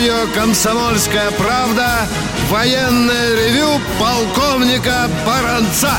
Радио 0.00 0.32
«Комсомольская 0.32 1.30
правда» 1.32 2.08
военное 2.48 3.34
ревю 3.34 3.78
полковника 3.98 5.10
Баранца. 5.26 5.92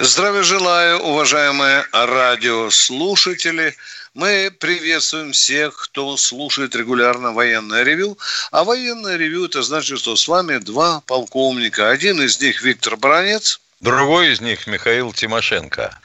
Здравия 0.00 0.42
желаю, 0.42 0.98
уважаемые 0.98 1.86
радиослушатели. 1.92 3.76
Мы 4.14 4.50
приветствуем 4.58 5.30
всех, 5.30 5.76
кто 5.76 6.16
слушает 6.16 6.74
регулярно 6.74 7.30
военное 7.32 7.84
ревю. 7.84 8.18
А 8.50 8.64
военное 8.64 9.16
ревю 9.16 9.44
это 9.44 9.62
значит, 9.62 10.00
что 10.00 10.16
с 10.16 10.26
вами 10.26 10.58
два 10.58 11.00
полковника. 11.06 11.90
Один 11.90 12.20
из 12.20 12.40
них 12.40 12.60
Виктор 12.60 12.96
Бранец. 12.96 13.60
Другой 13.78 14.32
из 14.32 14.40
них 14.40 14.66
Михаил 14.66 15.12
Тимошенко. 15.12 15.96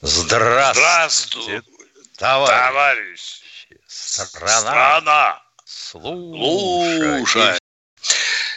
Здравствуйте, 0.00 0.80
Здравствуй, 0.80 1.62
товарищ. 2.16 2.66
товарищ. 2.66 3.40
Страна. 3.86 4.60
Страна. 4.60 5.43
Слушай. 5.94 7.58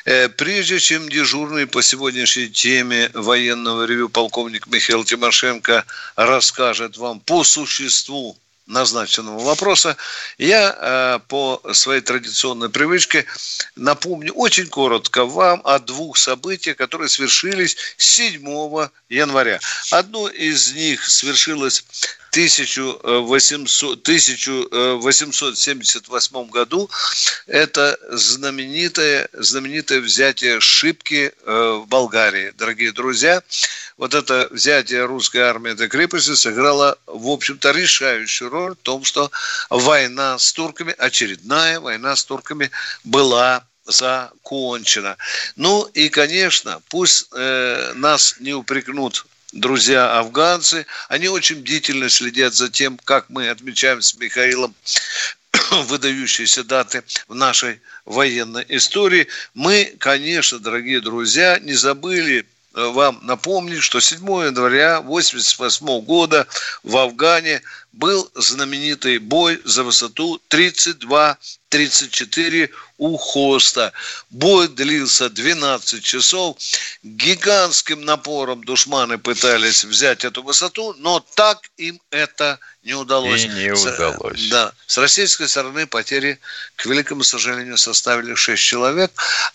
Э, 0.05 0.27
Прежде 0.29 0.79
чем 0.79 1.07
дежурный 1.07 1.67
по 1.67 1.83
сегодняшней 1.83 2.49
теме 2.49 3.11
военного 3.13 3.83
ревю 3.83 4.09
полковник 4.09 4.65
Михаил 4.65 5.03
Тимошенко 5.03 5.85
расскажет 6.15 6.97
вам 6.97 7.19
по 7.19 7.43
существу 7.43 8.35
назначенного 8.65 9.39
вопроса, 9.43 9.97
я 10.37 10.75
э, 10.75 11.19
по 11.27 11.61
своей 11.73 12.01
традиционной 12.01 12.69
привычке 12.69 13.25
напомню 13.75 14.33
очень 14.33 14.67
коротко 14.67 15.25
вам 15.25 15.61
о 15.63 15.77
двух 15.79 16.17
событиях, 16.17 16.75
которые 16.77 17.07
свершились 17.07 17.77
7 17.97 18.89
января. 19.09 19.59
Одно 19.91 20.27
из 20.27 20.73
них 20.73 21.05
свершилось 21.05 21.85
1800, 22.37 24.01
1878 24.01 26.49
году 26.49 26.89
это 27.47 27.97
знаменитое, 28.11 29.27
знаменитое 29.33 30.01
взятие 30.01 30.59
Шипки 30.59 31.33
э, 31.33 31.81
в 31.81 31.87
Болгарии. 31.87 32.53
Дорогие 32.55 32.91
друзья, 32.91 33.41
вот 33.97 34.13
это 34.13 34.47
взятие 34.51 35.05
русской 35.05 35.39
армии 35.39 35.71
этой 35.71 35.87
крепости 35.87 36.35
сыграло, 36.35 36.99
в 37.07 37.27
общем-то, 37.27 37.71
решающую 37.71 38.51
роль 38.51 38.73
в 38.73 38.83
том, 38.83 39.03
что 39.03 39.31
война 39.71 40.37
с 40.37 40.53
турками, 40.53 40.93
очередная 40.95 41.79
война 41.79 42.15
с 42.15 42.23
турками 42.23 42.69
была 43.03 43.65
закончена. 43.85 45.17
Ну 45.55 45.85
и, 45.85 46.09
конечно, 46.09 46.83
пусть 46.89 47.29
э, 47.33 47.93
нас 47.95 48.35
не 48.39 48.53
упрекнут 48.53 49.25
друзья 49.59 50.19
афганцы, 50.19 50.85
они 51.09 51.27
очень 51.27 51.57
бдительно 51.57 52.09
следят 52.09 52.53
за 52.53 52.69
тем, 52.69 52.99
как 53.03 53.29
мы 53.29 53.49
отмечаем 53.49 54.01
с 54.01 54.15
Михаилом 54.15 54.75
выдающиеся 55.71 56.63
даты 56.63 57.03
в 57.27 57.35
нашей 57.35 57.81
военной 58.05 58.65
истории. 58.69 59.27
Мы, 59.53 59.95
конечно, 59.99 60.59
дорогие 60.59 61.01
друзья, 61.01 61.59
не 61.59 61.73
забыли 61.73 62.45
вам 62.77 63.19
напомнить, 63.23 63.81
что 63.81 63.99
7 63.99 64.19
января 64.19 64.97
1988 64.97 66.05
года 66.05 66.45
в 66.83 66.95
Афгане 66.95 67.63
был 67.91 68.29
знаменитый 68.35 69.17
бой 69.17 69.59
за 69.65 69.83
высоту 69.83 70.39
32-34 70.51 72.69
у 72.99 73.17
Хоста. 73.17 73.91
Бой 74.29 74.67
длился 74.67 75.29
12 75.29 76.03
часов. 76.03 76.57
Гигантским 77.01 78.05
напором 78.05 78.63
душманы 78.63 79.17
пытались 79.17 79.83
взять 79.83 80.23
эту 80.25 80.43
высоту, 80.43 80.93
но 80.99 81.25
так 81.35 81.57
им 81.77 81.99
это 82.11 82.59
не 82.83 82.93
удалось. 82.93 83.45
И 83.45 83.47
не 83.47 83.75
С- 83.75 83.85
удалось. 83.85 84.49
Да. 84.49 84.71
С 84.85 84.99
российской 84.99 85.47
стороны 85.47 85.87
потери, 85.87 86.39
к 86.75 86.85
великому 86.85 87.23
сожалению, 87.23 87.79
составили 87.79 88.35
6 88.35 88.61
человек 88.61 89.11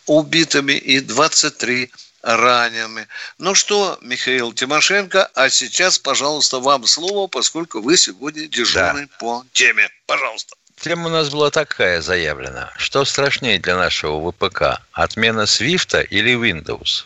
убитыми 0.06 0.72
и 0.72 0.98
23 0.98 1.92
ранеными. 2.22 3.08
Ну 3.38 3.54
что, 3.54 3.98
Михаил 4.00 4.52
Тимошенко, 4.52 5.30
а 5.34 5.50
сейчас, 5.50 5.98
пожалуйста, 5.98 6.60
вам 6.60 6.86
слово, 6.86 7.26
поскольку 7.26 7.80
вы 7.80 7.96
сегодня 7.96 8.46
дежурный 8.46 9.08
по 9.18 9.44
теме. 9.52 9.88
Пожалуйста. 10.06 10.56
Тема 10.80 11.06
у 11.06 11.10
нас 11.10 11.30
была 11.30 11.50
такая 11.50 12.00
заявлена. 12.00 12.72
Что 12.76 13.04
страшнее 13.04 13.58
для 13.58 13.76
нашего 13.76 14.32
ВПК? 14.32 14.80
Отмена 14.92 15.46
Свифта 15.46 16.00
или 16.00 16.34
Windows? 16.34 17.04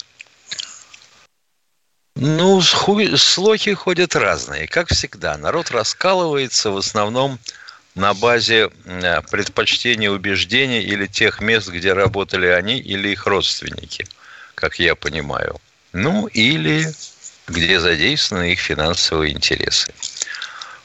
Ну, 2.15 2.63
слухи 2.63 3.75
ходят 3.75 4.17
разные. 4.17 4.67
Как 4.67 4.89
всегда, 4.89 5.37
народ 5.37 5.71
раскалывается 5.71 6.71
в 6.71 6.79
основном 6.79 7.39
на 7.95 8.15
базе 8.15 8.71
э, 8.87 9.21
предпочтений, 9.31 10.09
убеждений 10.09 10.81
или 10.81 11.07
тех 11.07 11.43
мест, 11.43 11.69
где 11.69 11.93
работали 11.93 12.47
они 12.47 12.79
или 12.79 13.09
их 13.11 13.27
родственники, 13.27 14.07
как 14.57 14.81
я 14.81 14.97
понимаю. 14.97 15.61
Ну, 15.93 16.27
или 16.27 16.93
где 17.47 17.79
задействованы 17.79 18.53
их 18.53 18.59
финансовые 18.59 19.33
интересы. 19.33 19.95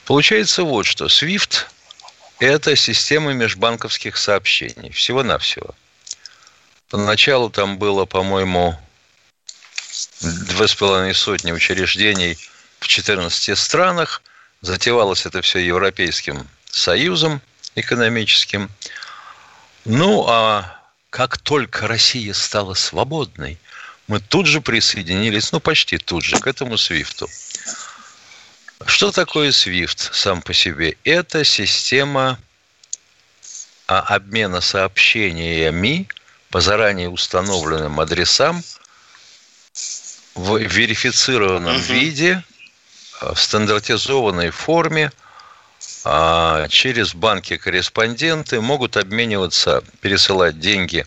Получается 0.05 0.63
вот 0.63 0.85
что. 0.85 1.05
SWIFT– 1.05 1.65
это 2.39 2.75
система 2.75 3.33
межбанковских 3.33 4.17
сообщений. 4.17 4.91
Всего-навсего. 4.91 5.73
Поначалу 6.89 7.49
там 7.49 7.77
было, 7.77 8.05
по-моему, 8.05 8.77
две 10.19 10.67
с 10.67 10.75
половиной 10.75 11.15
сотни 11.15 11.51
учреждений 11.51 12.37
в 12.79 12.87
14 12.87 13.57
странах. 13.57 14.21
Затевалось 14.61 15.25
это 15.25 15.41
все 15.41 15.59
Европейским 15.59 16.47
Союзом 16.69 17.41
экономическим. 17.75 18.69
Ну, 19.85 20.25
а 20.27 20.77
как 21.09 21.37
только 21.37 21.87
Россия 21.87 22.33
стала 22.33 22.73
свободной, 22.73 23.57
мы 24.11 24.19
тут 24.19 24.45
же 24.45 24.59
присоединились, 24.59 25.53
ну, 25.53 25.61
почти 25.61 25.97
тут 25.97 26.25
же, 26.25 26.37
к 26.37 26.45
этому 26.45 26.77
свифту. 26.77 27.29
Что 28.85 29.09
такое 29.13 29.51
SWIFT 29.51 30.09
сам 30.11 30.41
по 30.41 30.53
себе? 30.53 30.97
Это 31.05 31.45
система 31.45 32.37
а, 33.87 34.01
обмена 34.01 34.59
сообщениями 34.59 36.09
по 36.49 36.59
заранее 36.59 37.07
установленным 37.07 38.01
адресам 38.01 38.61
в 40.35 40.57
верифицированном 40.57 41.77
Мгм. 41.77 41.93
виде, 41.93 42.43
а, 43.21 43.33
в 43.33 43.41
стандартизованной 43.41 44.49
форме, 44.49 45.13
а, 46.03 46.67
через 46.67 47.15
банки-корреспонденты 47.15 48.59
могут 48.59 48.97
обмениваться, 48.97 49.81
пересылать 50.01 50.59
деньги 50.59 51.05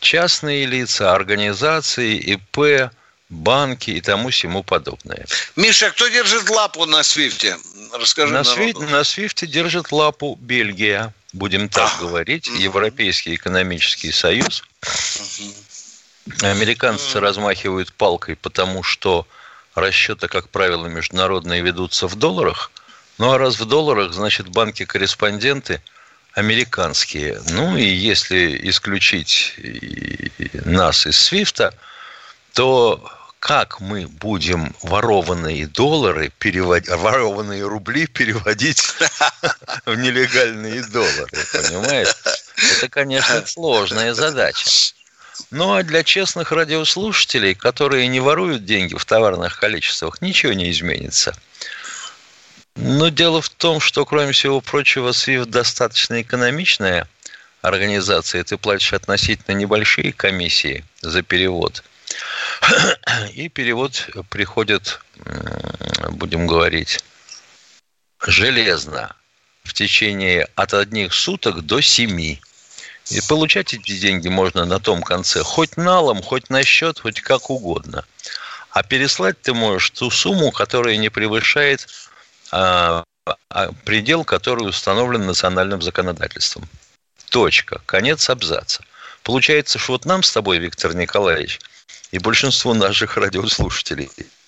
частные 0.00 0.66
лица, 0.66 1.14
организации, 1.14 2.16
ИП, 2.16 2.90
банки 3.28 3.92
и 3.92 4.00
тому 4.00 4.30
всему 4.30 4.62
подобное. 4.62 5.26
Миша, 5.56 5.90
кто 5.90 6.08
держит 6.08 6.50
лапу 6.50 6.84
на 6.86 7.02
свифте? 7.02 7.56
Расскажи 7.92 8.32
На, 8.32 8.42
народу. 8.42 8.80
На 8.82 9.04
Свифте 9.04 9.46
держит 9.46 9.92
лапу 9.92 10.36
Бельгия, 10.40 11.12
будем 11.32 11.68
так 11.68 11.90
говорить, 12.00 12.48
Европейский 12.48 13.34
экономический 13.34 14.12
союз. 14.12 14.64
Американцы 16.42 17.18
размахивают 17.20 17.92
палкой, 17.92 18.36
потому 18.36 18.82
что 18.82 19.26
расчеты, 19.74 20.28
как 20.28 20.48
правило, 20.48 20.86
международные 20.86 21.62
ведутся 21.62 22.06
в 22.06 22.14
долларах. 22.16 22.70
Ну 23.18 23.32
а 23.32 23.38
раз 23.38 23.58
в 23.58 23.64
долларах, 23.64 24.12
значит, 24.12 24.48
банки-корреспонденты 24.48 25.82
американские. 26.40 27.40
Ну 27.50 27.76
и 27.76 27.84
если 27.84 28.68
исключить 28.68 29.54
нас 30.64 31.06
из 31.06 31.18
Свифта, 31.18 31.72
то 32.52 33.02
как 33.38 33.80
мы 33.80 34.06
будем 34.06 34.74
ворованные 34.82 35.66
доллары, 35.66 36.30
переводить, 36.38 36.90
ворованные 36.90 37.66
рубли 37.66 38.06
переводить 38.06 38.82
в 39.86 39.94
нелегальные 39.94 40.82
доллары, 40.84 41.38
понимаешь? 41.52 42.14
Это, 42.76 42.88
конечно, 42.88 43.46
сложная 43.46 44.12
задача. 44.12 44.68
Ну, 45.50 45.72
а 45.72 45.82
для 45.82 46.04
честных 46.04 46.52
радиослушателей, 46.52 47.54
которые 47.54 48.08
не 48.08 48.20
воруют 48.20 48.66
деньги 48.66 48.94
в 48.94 49.04
товарных 49.04 49.58
количествах, 49.58 50.20
ничего 50.20 50.52
не 50.52 50.70
изменится. 50.70 51.34
Но 52.76 53.08
дело 53.08 53.42
в 53.42 53.48
том, 53.48 53.80
что, 53.80 54.04
кроме 54.04 54.32
всего 54.32 54.60
прочего, 54.60 55.10
SWIFT 55.10 55.46
достаточно 55.46 56.22
экономичная 56.22 57.08
организация. 57.62 58.44
Ты 58.44 58.56
платишь 58.56 58.92
относительно 58.92 59.54
небольшие 59.54 60.12
комиссии 60.12 60.84
за 61.00 61.22
перевод. 61.22 61.82
И 63.34 63.48
перевод 63.48 64.08
приходит, 64.30 65.00
будем 66.10 66.46
говорить, 66.46 67.04
железно 68.20 69.14
в 69.64 69.72
течение 69.74 70.48
от 70.54 70.74
одних 70.74 71.14
суток 71.14 71.62
до 71.62 71.80
семи. 71.80 72.40
И 73.10 73.20
получать 73.28 73.74
эти 73.74 73.98
деньги 73.98 74.28
можно 74.28 74.64
на 74.64 74.78
том 74.78 75.02
конце 75.02 75.42
хоть 75.42 75.76
налом, 75.76 76.22
хоть 76.22 76.48
на 76.48 76.62
счет, 76.64 77.00
хоть 77.00 77.20
как 77.20 77.50
угодно. 77.50 78.04
А 78.70 78.82
переслать 78.84 79.40
ты 79.40 79.52
можешь 79.52 79.90
ту 79.90 80.10
сумму, 80.10 80.52
которая 80.52 80.96
не 80.96 81.08
превышает 81.08 81.88
предел, 83.84 84.24
который 84.24 84.68
установлен 84.68 85.26
национальным 85.26 85.82
законодательством. 85.82 86.68
Точка. 87.30 87.80
Конец 87.86 88.28
абзаца. 88.28 88.84
Получается, 89.22 89.78
что 89.78 89.92
вот 89.92 90.04
нам 90.04 90.22
с 90.22 90.32
тобой, 90.32 90.58
Виктор 90.58 90.94
Николаевич, 90.94 91.60
и 92.10 92.18
большинству 92.18 92.74
наших 92.74 93.16
радиослушателей– 93.16 94.10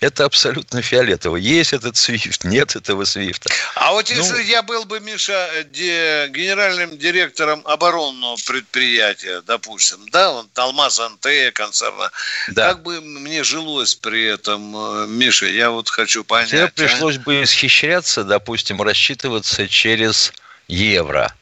это 0.00 0.24
абсолютно 0.24 0.82
фиолетово. 0.82 1.36
Есть 1.36 1.72
этот 1.72 1.96
свифт, 1.96 2.44
нет 2.44 2.76
этого 2.76 3.04
свифта. 3.04 3.50
А 3.74 3.92
вот 3.92 4.08
если 4.10 4.34
ну, 4.34 4.38
я 4.40 4.62
был 4.62 4.84
бы, 4.84 5.00
Миша, 5.00 5.64
де, 5.70 6.28
генеральным 6.28 6.98
директором 6.98 7.62
оборонного 7.64 8.36
предприятия, 8.46 9.42
допустим, 9.42 10.08
да, 10.10 10.32
он 10.32 10.48
Алмаз 10.54 11.00
Антея 11.00 11.50
концерна, 11.50 12.10
да. 12.48 12.68
как 12.68 12.82
бы 12.82 13.00
мне 13.00 13.44
жилось 13.44 13.94
при 13.94 14.24
этом, 14.24 14.76
э, 14.76 15.06
Миша, 15.06 15.46
я 15.46 15.70
вот 15.70 15.88
хочу 15.88 16.24
понять. 16.24 16.50
Тебе 16.50 16.64
а? 16.64 16.68
пришлось 16.68 17.16
а? 17.16 17.20
бы 17.20 17.42
исхищряться, 17.42 18.24
допустим, 18.24 18.82
рассчитываться 18.82 19.68
через 19.68 20.32
евро. 20.68 21.34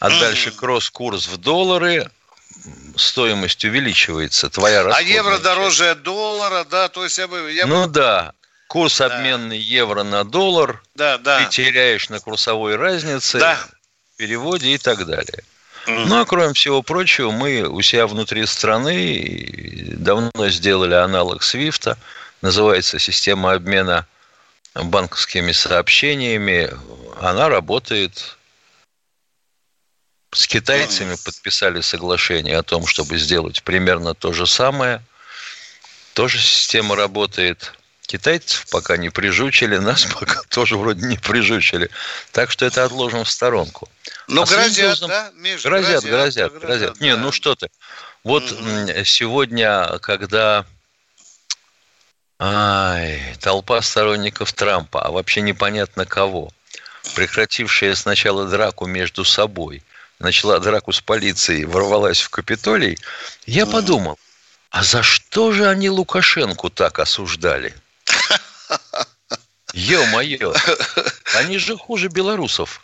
А 0.00 0.10
mm. 0.10 0.20
дальше 0.20 0.50
кросс-курс 0.50 1.28
в 1.28 1.36
доллары, 1.36 2.10
стоимость 2.96 3.64
увеличивается, 3.64 4.50
твоя 4.50 4.82
А 4.82 5.02
евро 5.02 5.32
часть. 5.32 5.42
дороже 5.42 5.94
доллара, 5.94 6.64
да, 6.64 6.88
то 6.88 7.04
есть 7.04 7.18
я 7.18 7.28
бы... 7.28 7.52
Я 7.52 7.66
ну 7.66 7.86
бы... 7.86 7.92
да, 7.92 8.32
курс 8.68 8.98
да. 8.98 9.06
обменный 9.06 9.58
евро 9.58 10.02
на 10.02 10.24
доллар, 10.24 10.82
да, 10.94 11.18
да. 11.18 11.40
ты 11.40 11.50
теряешь 11.50 12.08
на 12.08 12.20
курсовой 12.20 12.76
разнице, 12.76 13.38
да. 13.38 13.58
переводе 14.16 14.74
и 14.74 14.78
так 14.78 15.04
далее. 15.06 15.44
Mm. 15.86 16.06
Ну, 16.06 16.20
а 16.20 16.24
кроме 16.24 16.54
всего 16.54 16.82
прочего, 16.82 17.30
мы 17.30 17.62
у 17.68 17.82
себя 17.82 18.06
внутри 18.06 18.46
страны 18.46 19.92
давно 19.96 20.48
сделали 20.48 20.94
аналог 20.94 21.42
Свифта, 21.42 21.98
называется 22.40 22.98
система 22.98 23.52
обмена 23.52 24.06
банковскими 24.74 25.52
сообщениями. 25.52 26.70
Она 27.20 27.48
работает 27.48 28.36
с 30.34 30.48
китайцами 30.48 31.16
подписали 31.24 31.80
соглашение 31.80 32.58
о 32.58 32.64
том, 32.64 32.86
чтобы 32.86 33.18
сделать 33.18 33.62
примерно 33.62 34.14
то 34.14 34.32
же 34.32 34.46
самое. 34.46 35.00
Тоже 36.12 36.38
система 36.38 36.96
работает. 36.96 37.72
Китайцев 38.02 38.66
пока 38.70 38.96
не 38.96 39.10
прижучили, 39.10 39.78
нас 39.78 40.04
пока 40.18 40.42
тоже 40.48 40.76
вроде 40.76 41.06
не 41.06 41.16
прижучили. 41.16 41.88
Так 42.32 42.50
что 42.50 42.66
это 42.66 42.84
отложим 42.84 43.24
в 43.24 43.30
сторонку. 43.30 43.88
Ну, 44.26 44.42
а 44.42 44.46
грозят, 44.46 45.00
должен... 45.00 45.08
да? 45.08 45.30
Миш, 45.36 45.62
грозят, 45.62 46.04
грозят, 46.04 46.04
грозят, 46.04 46.52
грозят. 46.52 46.62
грозят. 46.62 46.98
Да. 46.98 47.04
Не, 47.04 47.16
ну 47.16 47.30
что 47.30 47.54
ты. 47.54 47.68
Вот 48.24 48.42
mm 48.42 49.04
сегодня, 49.04 49.98
когда 50.00 50.66
Ай, 52.40 53.36
толпа 53.40 53.80
сторонников 53.82 54.52
Трампа, 54.52 55.00
а 55.00 55.12
вообще 55.12 55.40
непонятно 55.42 56.04
кого, 56.04 56.50
прекратившая 57.14 57.94
сначала 57.94 58.46
драку 58.48 58.86
между 58.86 59.24
собой– 59.24 59.84
начала 60.24 60.58
драку 60.58 60.92
с 60.92 61.00
полицией, 61.00 61.64
ворвалась 61.64 62.20
в 62.20 62.30
Капитолий, 62.30 62.98
я 63.46 63.66
подумал, 63.66 64.18
а 64.70 64.82
за 64.82 65.02
что 65.02 65.52
же 65.52 65.68
они 65.68 65.90
Лукашенко 65.90 66.70
так 66.70 66.98
осуждали? 66.98 67.74
Ё-моё, 69.74 70.54
они 71.34 71.58
же 71.58 71.76
хуже 71.76 72.08
белорусов. 72.08 72.80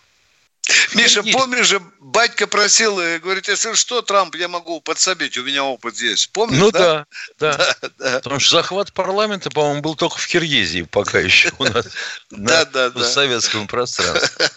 Миша, 0.95 1.23
помнишь 1.23 1.67
же, 1.67 1.81
батька 2.01 2.47
просил, 2.47 2.97
говорит, 2.97 3.49
если 3.49 3.75
что, 3.75 4.03
Трамп, 4.03 4.35
я 4.37 4.49
могу 4.49 4.81
подсобить, 4.81 5.39
у 5.39 5.43
меня 5.43 5.65
опыт 5.65 5.97
есть. 5.97 6.31
Помнишь, 6.31 6.61
ну, 6.61 6.71
да? 6.71 7.07
да, 7.39 7.57
да. 7.57 7.77
да, 7.81 7.91
да. 7.99 8.21
Потому 8.21 8.41
что 8.41 8.57
захват 8.57 8.93
парламента, 8.93 9.51
по-моему, 9.51 9.81
был 9.81 9.97
только 9.97 10.19
в 10.19 10.27
Киргизии 10.27 10.83
пока 10.83 11.19
еще 11.19 11.51
у 11.59 11.65
нас 11.65 11.87
на 12.31 13.05
советском 13.05 13.67
пространстве. 13.67 14.51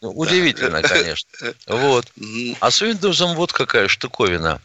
Ну, 0.00 0.10
удивительно, 0.14 0.82
конечно. 0.82 1.28
Вот. 1.66 2.06
А 2.60 2.70
с 2.70 2.82
Windows 2.82 3.34
вот 3.34 3.52
какая 3.52 3.88
штуковина. 3.88 4.60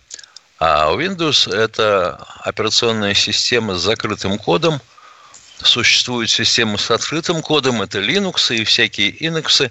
А 0.60 0.92
Windows– 0.94 1.54
это 1.54 2.16
операционная 2.40 3.14
система 3.14 3.76
с 3.76 3.82
закрытым 3.82 4.38
кодом. 4.38 4.82
Существует 5.62 6.30
система 6.30 6.78
с 6.78 6.90
открытым 6.92 7.42
кодом. 7.42 7.82
Это 7.82 8.00
Linux 8.00 8.56
и 8.56 8.64
всякие 8.64 9.12
Linux. 9.12 9.70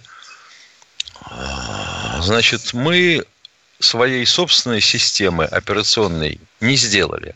Значит, 2.21 2.73
мы 2.75 3.25
своей 3.81 4.25
собственной 4.27 4.81
системы 4.81 5.45
операционной 5.45 6.41
не 6.61 6.77
сделали. 6.77 7.35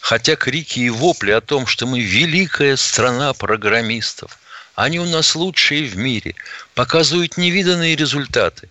Хотя 0.00 0.36
крики 0.36 0.80
и 0.80 0.90
вопли 0.90 1.32
о 1.32 1.40
том, 1.40 1.66
что 1.66 1.86
мы 1.86 2.00
великая 2.00 2.76
страна 2.76 3.32
программистов– 3.32 4.38
они 4.78 5.00
у 5.00 5.04
нас 5.06 5.34
лучшие 5.34 5.88
в 5.88 5.96
мире, 5.96 6.36
показывают 6.74 7.36
невиданные 7.36 7.96
результаты. 7.96 8.70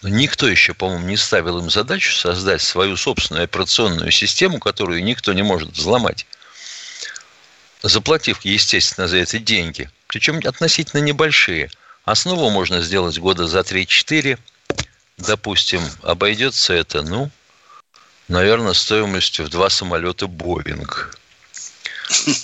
Но 0.00 0.08
никто 0.08 0.46
еще, 0.46 0.72
по-моему, 0.72 1.08
не 1.08 1.16
ставил 1.16 1.58
им 1.58 1.68
задачу 1.68 2.14
создать 2.14 2.62
свою 2.62 2.96
собственную 2.96 3.42
операционную 3.42 4.12
систему, 4.12 4.60
которую 4.60 5.02
никто 5.02 5.32
не 5.32 5.42
может 5.42 5.72
взломать. 5.72 6.26
Заплатив, 7.82 8.42
естественно, 8.42 9.08
за 9.08 9.16
это 9.16 9.40
деньги. 9.40 9.90
Причем 10.06 10.38
относительно 10.44 11.00
небольшие. 11.00 11.70
Основу 12.04 12.48
можно 12.50 12.80
сделать 12.80 13.18
года 13.18 13.48
за 13.48 13.60
3-4. 13.60 14.38
Допустим, 15.18 15.82
обойдется 16.02 16.72
это, 16.72 17.02
ну, 17.02 17.32
наверное, 18.28 18.74
стоимостью 18.74 19.46
в 19.46 19.48
два 19.48 19.70
самолета 19.70 20.28
«Боинг». 20.28 21.18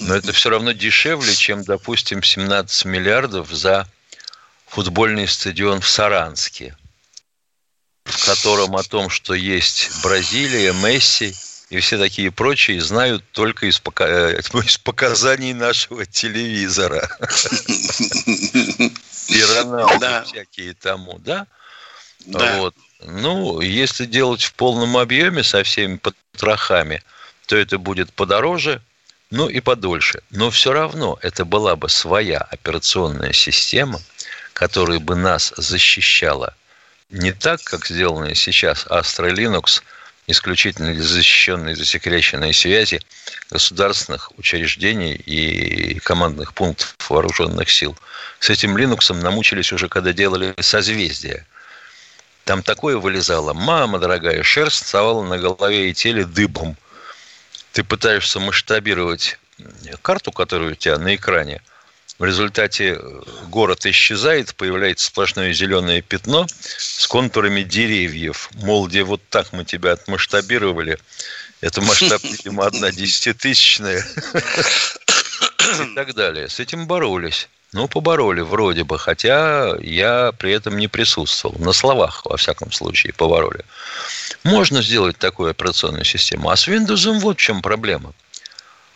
Но 0.01 0.15
это 0.15 0.33
все 0.33 0.51
равно 0.51 0.73
дешевле, 0.73 1.35
чем, 1.35 1.65
допустим, 1.65 2.23
17 2.23 2.85
миллиардов 2.87 3.51
за 3.51 3.87
футбольный 4.67 5.29
стадион 5.29 5.81
в 5.81 5.89
Саранске, 5.89 6.77
в 8.05 8.27
котором 8.27 8.77
о 8.77 8.83
том, 8.83 9.11
что 9.11 9.35
есть 9.35 10.03
Бразилия, 10.03 10.73
Месси 10.73 11.35
и 11.71 11.81
все 11.81 11.99
такие 11.99 12.31
прочие, 12.31 12.81
знают 12.81 13.23
только 13.33 13.67
из, 13.67 13.79
пока... 13.79 14.07
Э, 14.09 14.41
из 14.65 14.79
показаний 14.79 15.53
нашего 15.53 16.07
телевизора. 16.07 17.09
И 19.29 19.43
Роналду 19.43 20.07
всякие 20.25 20.73
тому, 20.73 21.19
да? 21.19 21.47
Да. 22.21 22.57
Вот. 22.57 22.75
Ну, 23.03 23.61
если 23.61 24.07
делать 24.07 24.43
в 24.43 24.55
полном 24.55 24.97
объеме 24.97 25.43
со 25.43 25.63
всеми 25.63 25.99
потрохами, 25.99 27.03
то 27.47 27.57
это 27.57 27.79
будет 27.79 28.13
подороже, 28.13 28.83
ну 29.31 29.49
и 29.49 29.61
подольше. 29.61 30.23
Но 30.31 30.51
все 30.51 30.73
равно 30.73 31.19
это 31.23 31.45
была 31.45 31.77
бы 31.77 31.89
своя 31.89 32.39
операционная 32.39 33.33
система, 33.33 34.01
которая 34.53 34.99
бы 34.99 35.17
нас 35.17 35.53
защищала 35.57 36.55
не 37.11 37.33
так, 37.33 37.63
как 37.63 37.87
сделанные 37.87 38.35
сейчас 38.35 38.87
Astra 38.87 39.33
Linux, 39.33 39.83
исключительно 40.27 40.93
для 40.93 41.03
защищенной 41.03 41.75
засекреченной 41.75 42.53
связи 42.53 43.01
государственных 43.51 44.31
учреждений 44.39 45.15
и 45.15 45.99
командных 46.01 46.53
пунктов 46.53 46.95
вооруженных 47.09 47.71
сил. 47.71 47.97
С 48.39 48.51
этим 48.51 48.77
Linux 48.77 49.15
намучились 49.15 49.73
уже, 49.73 49.89
когда 49.89 50.13
делали 50.13 50.55
созвездие. 50.61 51.47
Там 52.45 52.63
такое 52.63 52.99
вылезало. 52.99 53.55
Мама 53.55 53.99
дорогая, 53.99 54.43
шерсть 54.43 54.85
вставала 54.85 55.23
на 55.23 55.39
голове 55.39 55.91
и 55.91 55.95
теле 55.95 56.25
дыбом– 56.25 56.77
ты 57.73 57.85
пытаешься 57.85 58.41
масштабировать 58.41 59.39
карту, 60.03 60.33
которая 60.33 60.73
у 60.73 60.75
тебя 60.75 60.99
на 60.99 61.15
экране, 61.15 61.61
в 62.19 62.25
результате 62.25 62.99
э, 62.99 63.23
город 63.47 63.87
исчезает, 63.87 64.55
появляется 64.57 65.07
сплошное 65.07 65.53
зеленое 65.53 66.03
пятно 66.03 66.47
с 66.49 67.07
контурами 67.07 67.63
деревьев. 67.63 68.51
Мол, 68.55 68.89
где 68.89 69.05
вот 69.05 69.23
так 69.31 69.53
мы 69.53 69.65
тебя 69.65 69.93
отмасштабировали. 69.93 70.99
Это 71.61 71.81
масштаб, 71.81 72.23
видимо, 72.25 72.67
одна 72.67 72.91
десятитысячная. 72.91 74.05
И 75.81 75.95
так 75.95 76.15
далее. 76.15 76.49
С 76.49 76.59
этим 76.59 76.89
боролись. 76.89 77.49
Ну, 77.73 77.87
побороли 77.87 78.41
вроде 78.41 78.85
бы, 78.85 78.99
хотя 78.99 79.77
я 79.81 80.33
при 80.39 80.53
этом 80.53 80.79
не 80.79 80.89
присутствовал. 80.89 81.59
На 81.59 81.73
словах, 81.73 82.23
во 82.25 82.37
всяком 82.37 82.73
случае, 82.73 83.13
побороли. 83.13 83.65
Можно 84.43 84.83
сделать 84.83 85.19
такую 85.19 85.51
операционную 85.51 86.05
систему. 86.05 86.49
А 86.49 86.57
с 86.57 86.67
Windows 86.67 87.19
вот 87.21 87.39
в 87.39 87.41
чем 87.41 87.61
проблема. 87.61 88.15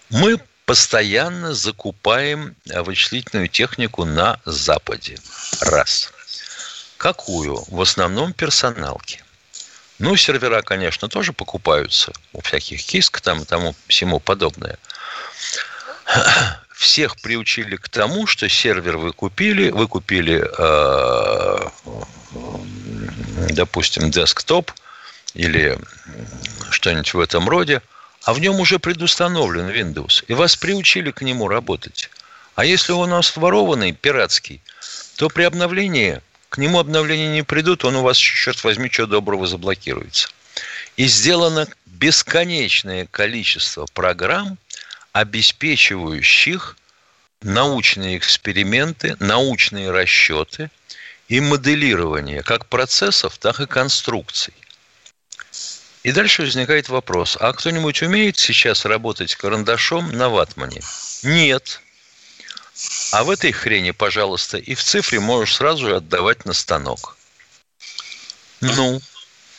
Мы 0.09 0.41
постоянно 0.64 1.52
закупаем 1.52 2.55
вычислительную 2.64 3.49
технику 3.49 4.05
на 4.07 4.41
Западе. 4.47 5.19
Раз. 5.61 6.11
Какую? 6.97 7.64
В 7.69 7.81
основном 7.81 8.33
персоналки. 8.33 9.23
Ну, 9.99 10.17
сервера, 10.17 10.62
конечно, 10.62 11.09
тоже 11.09 11.33
покупаются 11.33 12.12
у 12.33 12.41
всяких 12.41 12.83
киск 12.85 13.21
там 13.21 13.43
и 13.43 13.45
тому 13.45 13.75
всему 13.87 14.19
подобное. 14.19 14.79
Всех 16.75 17.21
приучили 17.21 17.76
к 17.76 17.88
тому, 17.88 18.26
что 18.26 18.49
сервер 18.49 18.97
вы 18.97 19.12
купили, 19.12 19.71
вы 19.71 19.87
купили, 19.88 20.45
э, 20.59 21.69
допустим, 23.50 24.11
десктоп 24.11 24.73
или 25.35 25.79
что-нибудь 26.71 27.14
в 27.14 27.21
этом 27.21 27.49
роде, 27.49 27.83
а 28.25 28.35
в 28.35 28.41
нем 28.41 28.61
уже 28.61 28.79
предустановлен 28.79 29.69
Windows, 29.69 30.25
и 30.29 30.35
вас 30.35 30.57
приучили 30.57 31.11
к 31.11 31.23
нему 31.23 31.49
работать. 31.49 32.11
А 32.55 32.64
если 32.64 32.93
он 32.93 33.12
у 33.12 33.17
нас 33.17 33.37
ворованный, 33.37 33.93
пиратский, 33.93 34.61
то 35.17 35.29
при 35.29 35.45
обновлении 35.45 36.21
к 36.49 36.59
нему 36.59 36.79
обновления 36.79 37.33
не 37.33 37.43
придут, 37.43 37.85
он 37.85 37.97
у 37.97 38.02
вас, 38.02 38.19
черт 38.19 38.62
возьми, 38.62 38.91
что 38.91 39.07
доброго 39.07 39.47
заблокируется. 39.47 40.29
И 40.99 41.07
сделано 41.07 41.67
бесконечное 41.87 43.07
количество 43.07 43.87
программ, 43.95 44.59
обеспечивающих 45.12 46.76
научные 47.42 48.19
эксперименты, 48.19 49.16
научные 49.21 49.90
расчеты 49.90 50.71
и 51.28 51.40
моделирование 51.40 52.42
как 52.42 52.66
процессов, 52.66 53.38
так 53.38 53.61
и 53.61 53.66
конструкций. 53.66 54.54
И 56.02 56.11
дальше 56.11 56.42
возникает 56.42 56.88
вопрос, 56.88 57.37
а 57.38 57.52
кто-нибудь 57.52 58.02
умеет 58.02 58.37
сейчас 58.37 58.85
работать 58.85 59.37
карандашом 59.37 60.11
на 60.11 60.28
ватмане? 60.28 60.83
Нет. 61.23 61.81
А 63.12 63.23
в 63.23 63.31
этой 63.31 63.52
хрени, 63.52 63.92
пожалуйста, 63.92 64.59
и 64.59 64.75
в 64.75 64.83
цифре 64.83 65.21
можешь 65.21 65.57
сразу 65.57 65.87
же 65.87 65.97
отдавать 65.97 66.45
на 66.45 66.54
станок. 66.54 67.16
Ну, 68.61 69.00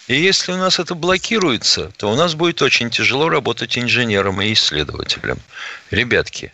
и 0.08 0.16
если 0.16 0.52
у 0.52 0.58
нас 0.58 0.80
это 0.80 0.96
блокируется, 0.96 1.92
то 1.98 2.12
у 2.12 2.16
нас 2.16 2.36
будет 2.36 2.62
очень 2.62 2.90
тяжело 2.90 3.30
работать 3.30 3.78
инженером 3.78 4.42
и 4.42 4.52
исследователем. 4.54 5.40
Ребятки, 5.92 6.52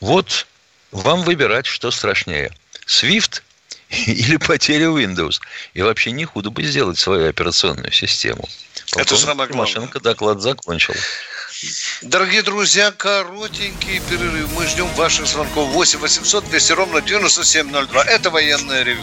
вот 0.00 0.46
вам 0.92 1.22
выбирать, 1.22 1.66
что 1.66 1.90
страшнее. 1.90 2.52
Swift 2.86 3.42
или 3.90 4.36
потеря 4.36 4.86
Windows. 4.86 5.40
И 5.74 5.82
вообще 5.82 6.12
не 6.12 6.24
худо 6.24 6.50
бы 6.50 6.62
сделать 6.62 6.98
свою 6.98 7.28
операционную 7.28 7.92
систему. 7.92 8.48
Это 8.96 9.16
самое 9.16 9.48
главное. 9.48 9.56
Машинка 9.56 10.00
доклад 10.00 10.40
закончил. 10.40 10.94
Дорогие 12.02 12.42
друзья, 12.42 12.90
коротенький 12.92 14.00
перерыв. 14.08 14.52
Мы 14.52 14.66
ждем 14.66 14.86
ваших 14.94 15.26
звонков. 15.26 15.68
8 15.70 15.98
800 15.98 16.44
200 16.48 16.72
ровно 16.72 17.00
9702. 17.00 18.04
Это 18.04 18.30
военное 18.30 18.82
ревю. 18.82 19.02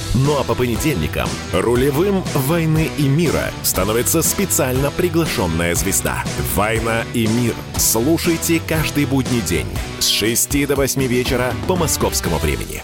Ну 0.13 0.37
а 0.37 0.43
по 0.43 0.55
понедельникам 0.55 1.29
рулевым 1.53 2.21
«Войны 2.33 2.91
и 2.97 3.07
мира» 3.07 3.49
становится 3.63 4.21
специально 4.21 4.91
приглашенная 4.91 5.73
звезда. 5.73 6.25
«Война 6.53 7.03
и 7.13 7.27
мир». 7.27 7.53
Слушайте 7.77 8.61
каждый 8.67 9.05
будний 9.05 9.39
день 9.39 9.67
с 9.99 10.07
6 10.07 10.67
до 10.67 10.75
8 10.75 11.01
вечера 11.03 11.53
по 11.65 11.77
московскому 11.77 12.37
времени. 12.39 12.83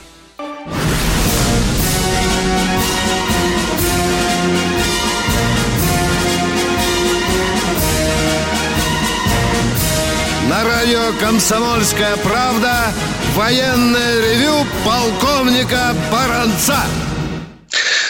На 10.49 10.63
радио 10.63 11.11
«Комсомольская 11.19 12.15
правда» 12.23 12.93
военное 13.35 14.21
ревю 14.21 14.65
полковника 14.85 15.93
Баранца. 16.09 16.77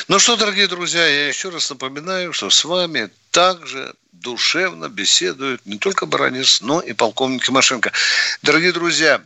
Ну 0.08 0.20
что, 0.20 0.38
дорогие 0.38 0.68
друзья, 0.70 1.06
я 1.06 1.28
еще 1.28 1.50
раз 1.50 1.70
напоминаю, 1.70 2.32
что 2.32 2.50
с 2.50 2.64
вами 2.64 3.10
также 3.32 3.94
душевно 4.14 4.88
беседует 4.88 5.66
не 5.66 5.78
только 5.78 6.06
Баранец, 6.06 6.62
но 6.62 6.80
и 6.80 6.94
полковник 6.94 7.44
Тимошенко. 7.44 7.92
Дорогие 8.42 8.72
друзья, 8.72 9.22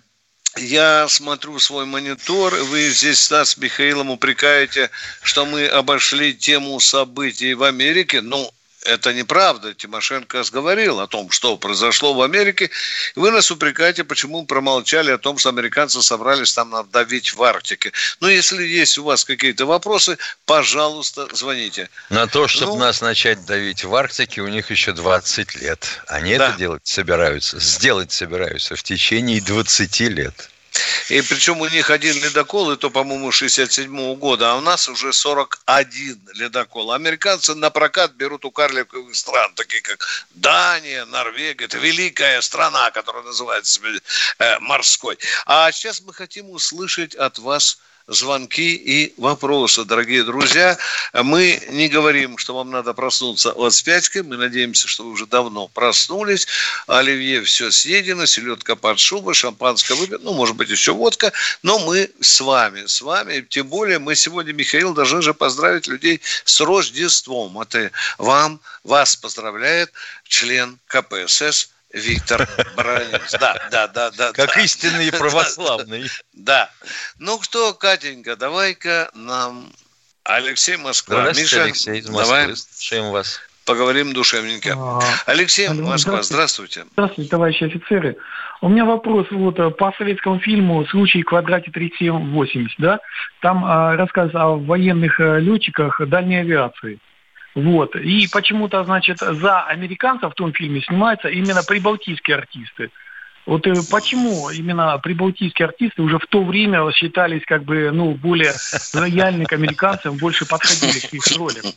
я 0.58 1.08
смотрю 1.08 1.60
свой 1.60 1.86
монитор, 1.86 2.56
вы 2.56 2.90
здесь 2.90 3.30
нас 3.30 3.52
с 3.52 3.58
Михаилом 3.58 4.10
упрекаете, 4.10 4.90
что 5.22 5.46
мы 5.46 5.68
обошли 5.68 6.34
тему 6.34 6.80
событий 6.80 7.54
в 7.54 7.62
Америке. 7.62 8.22
Ну, 8.22 8.52
это 8.86 9.14
неправда. 9.14 9.74
Тимошенко 9.74 10.44
говорил 10.52 11.00
о 11.00 11.08
том, 11.08 11.30
что 11.32 11.58
произошло 11.58 12.14
в 12.14 12.22
Америке. 12.22 12.70
Вы 13.16 13.32
нас 13.32 13.52
упрекаете, 13.52 14.04
почему 14.04 14.46
промолчали 14.46 15.12
о 15.12 15.18
том, 15.18 15.38
что 15.38 15.50
американцы 15.50 16.02
собрались 16.02 16.54
там 16.54 16.74
давить 16.92 17.34
в 17.34 17.44
Арктике. 17.44 17.92
Но 18.20 18.30
если 18.30 18.64
есть 18.64 18.98
у 18.98 19.04
вас 19.04 19.26
какие-то 19.26 19.66
вопросы, 19.66 20.18
пожалуйста, 20.46 21.28
звоните. 21.34 21.90
На 22.10 22.28
то, 22.28 22.48
чтобы 22.48 22.74
ну, 22.74 22.80
нас 22.80 23.02
начать 23.02 23.46
давить 23.46 23.84
в 23.84 23.96
Арктике, 23.96 24.42
у 24.42 24.48
них 24.48 24.72
еще 24.72 24.94
20 24.94 25.56
лет. 25.56 26.02
Они 26.08 26.38
да. 26.38 26.50
это 26.50 26.58
делать 26.58 26.88
собираются, 26.88 27.60
сделать 27.60 28.12
собираются 28.12 28.76
в 28.76 28.84
течение 28.84 29.42
20 29.42 30.00
лет. 30.02 30.50
И 31.10 31.22
причем 31.22 31.60
у 31.60 31.68
них 31.68 31.90
один 31.90 32.16
ледокол, 32.24 32.72
и 32.72 32.78
то, 32.78 32.90
по-моему, 32.90 33.32
67 33.32 33.94
-го 33.94 34.16
года, 34.16 34.51
а 34.51 34.56
у 34.56 34.62
нас 34.62 34.88
уже 34.88 35.12
41 35.12 36.22
ледокол. 36.34 36.94
Американцы 36.94 37.54
на 37.56 37.70
прокат 37.70 38.13
берут 38.13 38.46
у 38.46 38.51
карликовых 38.51 39.16
стран, 39.16 39.54
такие 39.56 39.82
как 39.82 40.08
Дания, 40.32 41.06
Норвегия. 41.06 41.66
Это 41.66 41.78
великая 41.78 42.42
страна, 42.42 42.92
которая 42.92 43.24
называется 43.24 43.82
э, 44.40 44.60
морской. 44.60 45.18
А 45.46 45.72
сейчас 45.72 46.01
мы 46.01 46.13
хотим 46.13 46.50
услышать 46.50 47.16
от 47.16 47.40
вас 47.40 47.80
звонки 48.12 48.75
и 48.75 49.13
вопросы, 49.18 49.86
дорогие 49.86 50.24
друзья. 50.24 50.77
Мы 51.13 51.62
не 51.70 51.88
говорим, 51.88 52.38
что 52.38 52.53
вам 52.53 52.70
надо 52.70 52.94
проснуться 52.94 53.51
от 53.51 53.74
спячки. 53.74 54.20
Мы 54.20 54.38
надеемся, 54.38 54.88
что 54.88 55.03
вы 55.03 55.12
уже 55.12 55.25
давно 55.25 55.68
проснулись. 55.68 56.48
Оливье 56.88 57.41
все 57.44 57.72
съедено, 57.72 58.25
селедка 58.25 58.75
под 58.75 59.00
шубой, 59.00 59.34
шампанское 59.34 59.96
выпито, 59.96 60.20
ну, 60.24 60.34
может 60.34 60.56
быть, 60.56 60.70
еще 60.70 60.91
водка. 60.91 61.32
Но 61.63 61.80
мы 61.80 62.12
с 62.20 62.41
вами, 62.41 62.86
с 62.86 63.01
вами. 63.01 63.46
Тем 63.50 63.68
более 63.68 64.00
мы 64.00 64.15
сегодня, 64.15 64.53
Михаил, 64.53 64.94
должны 64.94 65.22
же 65.22 65.34
поздравить 65.34 65.88
людей 65.88 66.22
с 66.44 66.60
Рождеством. 66.60 67.60
Это 67.60 67.91
вам, 68.18 68.60
вас 68.84 69.15
поздравляет 69.15 69.91
член 70.27 70.80
КПСС 70.88 71.70
Виктор 71.94 72.48
Баранец. 72.76 73.32
Да, 73.40 73.56
да, 73.72 73.88
да, 73.88 74.12
да. 74.12 74.32
Как 74.34 74.56
да. 74.56 74.62
истинный 74.62 75.12
православный. 75.18 76.10
Да. 76.34 76.70
Ну 77.20 77.42
что, 77.42 77.74
Катенька, 77.74 78.36
давай-ка 78.36 79.10
нам 79.14 79.72
Алексей 80.24 80.78
Москва. 80.78 81.22
Здравствуйте, 81.22 81.56
Миша, 81.56 81.64
Алексей 81.64 82.00
из 82.00 82.10
Москвы. 82.10 82.36
Давай 82.36 82.56
слушаем 82.56 83.12
вас. 83.12 83.40
Поговорим 83.66 84.14
душевненько. 84.14 84.74
А, 84.76 85.00
Алексей 85.28 85.68
Алло, 85.68 85.84
Москва, 85.84 86.24
здравствуйте. 86.24 86.86
Здравствуйте, 86.94 87.30
товарищи 87.30 87.64
офицеры. 87.64 88.18
У 88.62 88.70
меня 88.70 88.86
вопрос 88.86 89.28
вот 89.32 89.60
э, 89.60 89.70
по 89.70 89.94
советскому 89.98 90.40
фильму 90.40 90.86
«Случай 90.88 91.22
в 91.22 91.26
квадрате 91.26 91.72
3780», 91.72 92.68
да? 92.80 93.00
Там 93.42 93.64
а, 93.64 93.96
рассказ 93.96 94.32
о 94.34 94.56
военных 94.58 95.20
а, 95.20 95.38
летчиках 95.38 96.02
дальней 96.08 96.42
авиации. 96.42 97.00
Вот. 97.55 97.96
И 97.96 98.27
почему-то, 98.31 98.84
значит, 98.84 99.20
за 99.20 99.63
американцев 99.63 100.31
в 100.31 100.36
том 100.36 100.53
фильме 100.53 100.81
снимаются 100.81 101.27
именно 101.27 101.63
прибалтийские 101.63 102.38
артисты. 102.38 102.91
Вот 103.46 103.65
э, 103.65 103.74
почему 103.89 104.50
именно 104.51 104.98
прибалтийские 105.00 105.67
артисты 105.67 106.01
уже 106.01 106.20
в 106.20 106.27
то 106.27 106.43
время 106.43 106.89
считались 106.91 107.43
как 107.46 107.63
бы, 107.63 107.91
ну, 107.91 108.13
более 108.13 108.53
лояльны 108.93 109.46
к 109.46 109.53
американцам, 109.53 110.17
больше 110.17 110.46
подходили 110.46 111.00
к 111.00 111.13
их 111.13 111.25
ролям? 111.38 111.74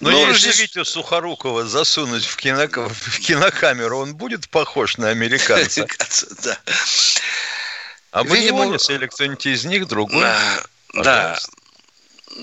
Но, 0.00 0.10
Но 0.10 0.28
если 0.28 0.50
здесь... 0.50 0.60
Витю 0.60 0.84
Сухорукова 0.84 1.64
засунуть 1.64 2.24
в, 2.24 2.36
кино... 2.36 2.66
в 2.66 3.20
кинокамеру, 3.20 3.98
он 3.98 4.14
будет 4.14 4.48
похож 4.48 4.98
на 4.98 5.08
американца? 5.08 5.86
да. 6.44 6.58
А 8.10 8.24
Банионис 8.24 8.90
или 8.90 9.06
кто-нибудь 9.06 9.46
из 9.46 9.64
них 9.64 9.86
другой? 9.86 10.26
Да. 10.94 11.38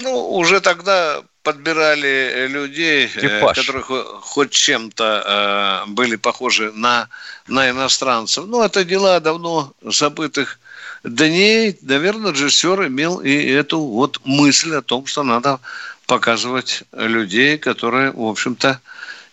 Ну, 0.02 0.36
уже 0.36 0.62
тогда 0.62 1.22
подбирали 1.44 2.48
людей, 2.48 3.08
Типаж. 3.08 3.58
которые 3.58 3.84
хоть 4.22 4.52
чем-то 4.52 5.86
э, 5.88 5.90
были 5.92 6.16
похожи 6.16 6.72
на, 6.74 7.08
на 7.48 7.70
иностранцев. 7.70 8.46
Ну, 8.48 8.64
это 8.64 8.84
дела 8.84 9.20
давно 9.20 9.74
забытых 9.82 10.60
дней. 11.04 11.78
Наверное, 11.82 12.32
режиссер 12.32 12.88
имел 12.88 13.20
и 13.20 13.34
эту 13.34 13.80
вот 13.80 14.20
мысль 14.26 14.76
о 14.76 14.82
том, 14.82 15.06
что 15.06 15.24
надо 15.24 15.60
показывать 16.06 16.84
людей, 16.92 17.58
которые, 17.58 18.12
в 18.12 18.24
общем-то, 18.24 18.80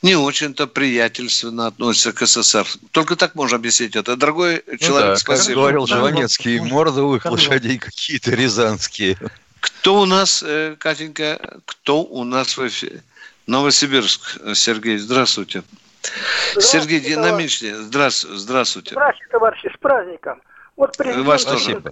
не 0.03 0.15
очень-то 0.15 0.67
приятельственно 0.67 1.67
относятся 1.67 2.13
к 2.13 2.27
СССР. 2.27 2.67
Только 2.93 3.17
так 3.17 3.35
можно 3.35 3.57
объяснить 3.57 3.97
это. 3.97 4.17
Дорогой 4.17 4.63
ну 4.67 4.77
человек, 4.77 5.11
да, 5.11 5.17
спасибо. 5.17 5.47
Как 5.47 5.57
говорил. 5.57 5.87
Жванецкий, 5.87 6.61
морды 6.61 7.01
у 7.03 7.17
их 7.17 7.25
лошадей 7.25 7.79
какие-то 7.79 8.31
рязанские. 8.31 9.19
Кто 9.67 10.01
у 10.01 10.07
нас, 10.07 10.43
э, 10.43 10.77
Катенька, 10.79 11.61
кто 11.65 12.03
у 12.03 12.25
нас 12.25 12.57
в 12.57 12.67
эфире? 12.67 13.03
Новосибирск. 13.47 14.39
Сергей, 14.55 14.99
здравствуйте. 14.99 15.63
здравствуйте 16.03 16.61
Сергей, 16.61 17.01
динамичнее. 17.01 17.75
Здравствуйте. 17.77 18.39
Здравствуйте. 18.39 18.95
Товарищи, 19.31 19.73
с 19.75 19.79
праздником. 19.79 20.41
Вот 20.77 20.97
президент, 20.97 21.27
Вас 21.27 21.45
тоже. 21.45 21.83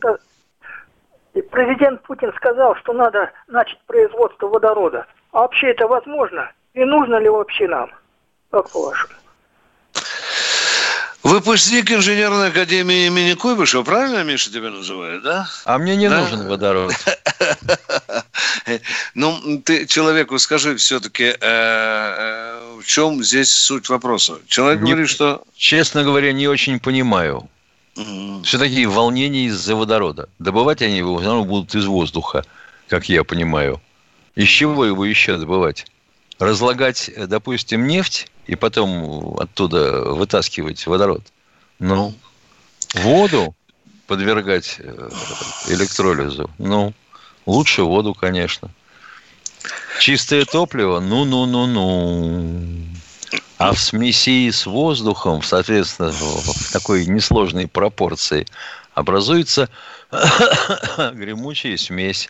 президент 1.50 2.02
Путин 2.02 2.32
сказал, 2.36 2.76
что 2.76 2.92
надо 2.92 3.32
начать 3.48 3.80
производство 3.86 4.46
водорода. 4.46 5.06
А 5.32 5.40
вообще 5.40 5.70
это 5.70 5.88
возможно? 5.88 6.52
И 6.74 6.84
нужно 6.84 7.16
ли 7.16 7.28
вообще 7.28 7.66
нам? 7.66 7.90
Как 8.50 8.70
по-вашему? 8.70 9.14
Выпускник 11.24 11.90
инженерной 11.90 12.48
академии 12.48 13.06
имени 13.06 13.32
Куйбышева, 13.32 13.82
правильно 13.82 14.22
Миша 14.22 14.52
тебя 14.52 14.68
называют, 14.68 15.22
да? 15.22 15.48
А 15.64 15.78
мне 15.78 15.96
не 15.96 16.10
да? 16.10 16.20
нужен 16.20 16.46
водород. 16.46 16.92
Ну, 19.14 19.62
ты 19.62 19.86
человеку 19.86 20.38
скажи 20.38 20.76
все-таки, 20.76 21.24
э, 21.24 21.36
э, 21.40 22.78
в 22.80 22.84
чем 22.86 23.22
здесь 23.22 23.50
суть 23.52 23.88
вопроса? 23.90 24.38
Человек 24.48 24.80
говорит, 24.80 25.08
что... 25.08 25.42
Честно 25.54 26.02
говоря, 26.02 26.32
не 26.32 26.48
очень 26.48 26.80
понимаю. 26.80 27.48
Все 27.94 28.58
такие 28.58 28.88
волнения 28.88 29.46
из-за 29.46 29.76
водорода. 29.76 30.28
Добывать 30.38 30.80
они 30.82 30.96
его 30.96 31.14
в 31.14 31.18
основном 31.18 31.46
будут 31.46 31.74
из 31.74 31.84
воздуха, 31.84 32.44
как 32.88 33.08
я 33.08 33.22
понимаю. 33.22 33.80
Из 34.34 34.48
чего 34.48 34.84
его 34.86 35.04
еще 35.04 35.36
добывать? 35.36 35.86
Разлагать, 36.38 37.10
допустим, 37.16 37.86
нефть 37.86 38.28
и 38.46 38.56
потом 38.56 39.38
оттуда 39.38 40.02
вытаскивать 40.02 40.86
водород. 40.86 41.22
Ну, 41.78 42.14
воду 42.94 43.54
подвергать 44.06 44.76
э, 44.78 45.10
электролизу. 45.68 46.50
Ну, 46.58 46.92
лучше 47.46 47.82
воду, 47.82 48.14
конечно. 48.14 48.70
Чистое 50.00 50.44
топливо, 50.44 51.00
ну-ну-ну-ну. 51.00 52.84
А 53.56 53.72
в 53.72 53.78
смеси 53.78 54.50
с 54.50 54.66
воздухом, 54.66 55.42
соответственно, 55.42 56.10
в 56.10 56.72
такой 56.72 57.06
несложной 57.06 57.68
пропорции, 57.68 58.46
образуется 58.94 59.70
гремучая 60.10 61.76
смесь. 61.76 62.28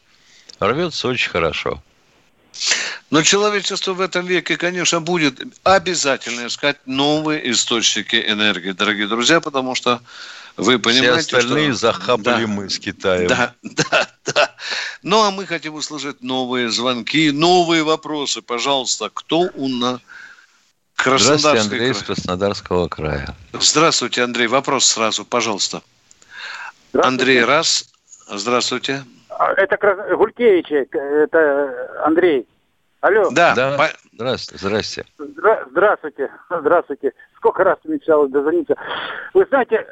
Рвется 0.61 1.09
очень 1.09 1.31
хорошо. 1.31 1.83
Но 3.15 3.23
человечество 3.23 3.93
в 3.93 4.01
этом 4.01 4.27
веке, 4.27 4.57
конечно, 4.57 5.01
будет 5.01 5.41
обязательно 5.63 6.49
искать 6.49 6.79
новые 6.85 7.49
источники 7.53 8.17
энергии, 8.17 8.73
дорогие 8.73 9.07
друзья, 9.07 9.41
потому 9.41 9.77
что 9.77 10.01
вы 10.57 10.81
понимаете, 10.81 11.29
Все 11.29 11.37
остальные 11.37 11.75
что... 11.75 11.93
захапали 11.93 12.45
да, 12.45 12.47
мы 12.49 12.69
с 12.69 12.81
Китаем. 12.81 13.29
Да, 13.29 13.55
да, 13.63 14.09
да. 14.25 14.51
Ну, 15.05 15.23
а 15.23 15.31
мы 15.31 15.47
хотим 15.47 15.75
услышать 15.75 16.23
новые 16.23 16.71
звонки, 16.71 17.31
новые 17.31 17.85
вопросы. 17.85 18.43
Пожалуйста, 18.43 19.13
кто 19.15 19.49
у 19.55 19.69
нас... 19.69 20.01
Здравствуйте, 20.99 21.61
Андрей 21.61 21.91
из 21.93 22.03
Краснодарского 22.03 22.89
края. 22.89 23.33
Здравствуйте, 23.53 24.25
Андрей. 24.25 24.49
Вопрос 24.49 24.87
сразу, 24.87 25.25
пожалуйста. 25.25 25.83
Андрей, 26.93 27.45
раз. 27.45 27.85
Здравствуйте. 28.29 29.05
А, 29.29 29.53
это 29.53 29.77
Гулькевич, 30.17 30.73
это 30.73 32.03
Андрей. 32.05 32.45
Алло. 33.05 33.29
Да. 33.33 33.55
да. 33.55 33.91
Здравствуйте. 34.15 34.67
Здрасте. 34.67 35.05
Здра- 35.19 35.67
здравствуйте. 35.71 36.31
Здравствуйте. 36.49 37.13
Сколько 37.37 37.63
раз 37.63 37.79
мечтал 37.85 38.29
дозвониться. 38.29 38.77
Вы 39.35 39.45
знаете, 39.51 39.77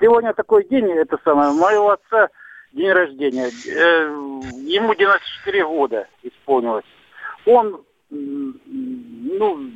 сегодня 0.00 0.32
такой 0.32 0.64
день, 0.68 0.92
это 0.92 1.18
самое, 1.24 1.50
моего 1.50 1.90
отца 1.90 2.28
день 2.72 2.92
рождения. 2.92 3.48
Э, 3.48 4.04
ему 4.62 4.94
94 4.94 5.66
года 5.66 6.06
исполнилось. 6.22 6.84
Он, 7.46 7.82
ну, 8.10 9.70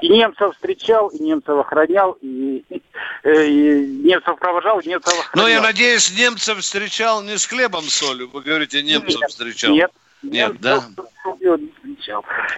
и 0.00 0.08
немцев 0.08 0.56
встречал, 0.56 1.06
и 1.10 1.22
немцев 1.22 1.56
охранял, 1.56 2.18
и, 2.20 2.64
э, 3.22 3.46
и 3.46 3.86
немцев 4.02 4.40
провожал, 4.40 4.80
и 4.80 4.88
немцев 4.88 5.16
охранял. 5.16 5.46
Ну, 5.46 5.54
я 5.54 5.60
надеюсь, 5.60 6.10
немцев 6.18 6.58
встречал 6.58 7.22
не 7.22 7.38
с 7.38 7.46
хлебом 7.46 7.84
солью, 7.84 8.28
вы 8.28 8.42
говорите, 8.42 8.82
немцев 8.82 9.20
нет, 9.20 9.30
встречал. 9.30 9.70
Нет, 9.70 9.92
нет, 10.22 10.60
да? 10.60 10.80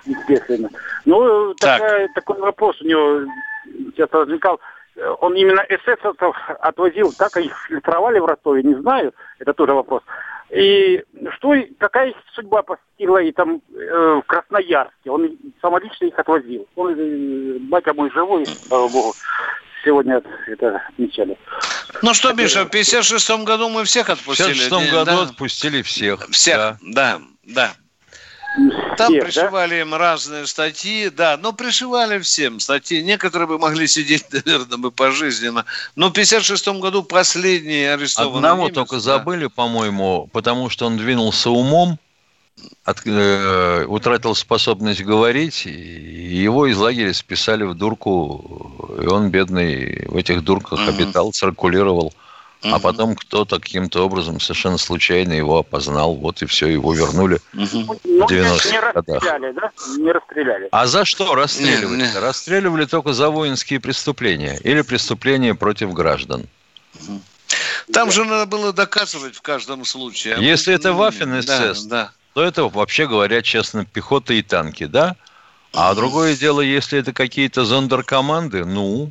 Естественно. 0.04 0.68
Ну, 1.04 1.54
так. 1.54 1.80
такая, 1.80 2.08
такой 2.14 2.38
вопрос 2.38 2.80
у 2.80 2.84
него 2.84 3.20
сейчас 3.94 4.10
возникал. 4.12 4.60
Он 5.20 5.34
именно 5.34 5.64
эсэсовцев 5.68 6.36
отвозил, 6.60 7.12
так 7.12 7.36
их 7.36 7.52
фильтровали 7.68 8.20
в 8.20 8.26
Ростове, 8.26 8.62
не 8.62 8.74
знаю, 8.74 9.12
это 9.40 9.52
тоже 9.52 9.72
вопрос. 9.72 10.02
И 10.50 11.02
что, 11.36 11.54
какая 11.78 12.10
их 12.10 12.16
судьба 12.34 12.62
постигла 12.62 13.18
и 13.18 13.32
там 13.32 13.60
э, 13.74 14.20
в 14.22 14.26
Красноярске? 14.26 15.10
Он 15.10 15.36
самолично 15.60 16.04
их 16.04 16.16
отвозил. 16.16 16.68
Он, 16.76 16.94
э, 16.96 17.58
батя 17.60 17.92
мой 17.92 18.10
живой, 18.12 18.46
слава 18.46 18.88
богу, 18.88 19.14
сегодня 19.84 20.22
это 20.46 20.80
отмечали. 20.88 21.36
Ну 22.02 22.14
что, 22.14 22.32
Миша, 22.34 22.64
в 22.64 22.70
56 22.70 23.44
году 23.44 23.68
мы 23.68 23.84
всех 23.84 24.10
отпустили. 24.10 24.52
В 24.52 24.70
56 24.70 24.92
году 24.92 25.04
да? 25.04 25.22
отпустили 25.22 25.82
всех. 25.82 26.28
Всех, 26.30 26.56
да, 26.56 26.78
да. 26.82 27.20
Да. 27.46 27.74
Там 28.96 29.08
Всех, 29.08 29.24
пришивали 29.24 29.70
да? 29.70 29.80
им 29.80 29.94
разные 29.94 30.46
статьи, 30.46 31.08
да, 31.08 31.36
но 31.36 31.52
пришивали 31.52 32.20
всем 32.20 32.60
статьи. 32.60 33.02
Некоторые 33.02 33.48
бы 33.48 33.58
могли 33.58 33.88
сидеть, 33.88 34.26
наверное, 34.32 34.78
бы 34.78 34.92
пожизненно. 34.92 35.64
Но 35.96 36.10
в 36.10 36.12
56 36.12 36.68
году 36.68 37.02
последний 37.02 37.84
арестованный 37.84 38.36
Одного 38.36 38.64
немец, 38.64 38.74
только 38.74 38.96
да. 38.96 39.00
забыли, 39.00 39.46
по-моему, 39.48 40.28
потому 40.32 40.70
что 40.70 40.86
он 40.86 40.96
двинулся 40.96 41.50
умом, 41.50 41.98
от, 42.84 43.02
э, 43.04 43.84
утратил 43.88 44.36
способность 44.36 45.02
говорить, 45.02 45.66
и 45.66 45.70
его 45.70 46.66
из 46.66 46.76
лагеря 46.76 47.12
списали 47.12 47.64
в 47.64 47.74
дурку, 47.74 48.88
и 49.02 49.06
он, 49.06 49.30
бедный, 49.30 50.06
в 50.06 50.16
этих 50.16 50.44
дурках 50.44 50.78
угу. 50.78 50.88
обитал, 50.88 51.32
циркулировал. 51.32 52.14
А 52.64 52.78
потом 52.78 53.14
кто-то 53.14 53.60
каким-то 53.60 54.04
образом 54.06 54.40
совершенно 54.40 54.78
случайно 54.78 55.32
его 55.34 55.58
опознал, 55.58 56.14
вот 56.14 56.42
и 56.42 56.46
все, 56.46 56.68
его 56.68 56.94
вернули 56.94 57.38
угу. 57.52 57.98
в 58.02 58.30
90-х 58.30 58.70
не 58.70 58.80
расстреляли, 58.80 59.52
да? 59.52 59.72
Не 59.98 60.12
расстреляли. 60.12 60.68
А 60.72 60.86
за 60.86 61.04
что 61.04 61.34
расстреливали? 61.34 61.96
Не, 61.96 62.08
не. 62.08 62.18
Расстреливали 62.18 62.86
только 62.86 63.12
за 63.12 63.30
воинские 63.30 63.80
преступления 63.80 64.58
или 64.64 64.82
преступления 64.82 65.54
против 65.54 65.92
граждан. 65.92 66.46
Там 67.92 68.10
же 68.10 68.24
надо 68.24 68.46
было 68.46 68.72
доказывать 68.72 69.36
в 69.36 69.42
каждом 69.42 69.84
случае. 69.84 70.36
Если 70.40 70.74
это 70.74 70.94
Вафен 70.94 71.42
СС, 71.42 71.84
да, 71.84 72.04
да. 72.04 72.12
то 72.32 72.42
это, 72.42 72.64
вообще 72.64 73.06
говоря, 73.06 73.42
честно, 73.42 73.84
пехота 73.84 74.32
и 74.32 74.42
танки, 74.42 74.86
да? 74.86 75.16
А 75.74 75.94
другое 75.94 76.36
дело, 76.36 76.60
если 76.60 76.98
это 76.98 77.12
какие-то 77.12 77.64
зондеркоманды, 77.64 78.64
ну, 78.64 79.10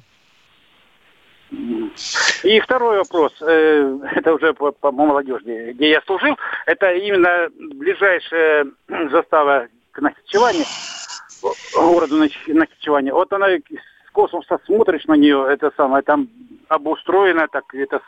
и 2.43 2.59
второй 2.59 2.97
вопрос, 2.97 3.33
э, 3.41 3.97
это 4.15 4.33
уже 4.33 4.53
по, 4.53 4.71
по 4.71 4.91
молодежи, 4.91 5.73
где 5.73 5.91
я 5.91 6.01
служил, 6.05 6.37
это 6.65 6.93
именно 6.93 7.49
ближайшая 7.75 8.67
застава 9.11 9.67
к 9.91 9.99
Нахичеване, 9.99 10.65
городу 11.75 12.17
Нахичеване. 12.17 13.13
Вот 13.13 13.31
она 13.33 13.47
с 13.49 14.11
космоса 14.11 14.59
смотришь 14.65 15.05
на 15.05 15.13
нее, 15.13 15.45
это 15.49 15.71
самое, 15.77 16.03
там 16.03 16.27
обустроено, 16.67 17.47
так 17.47 17.63
это 17.73 18.01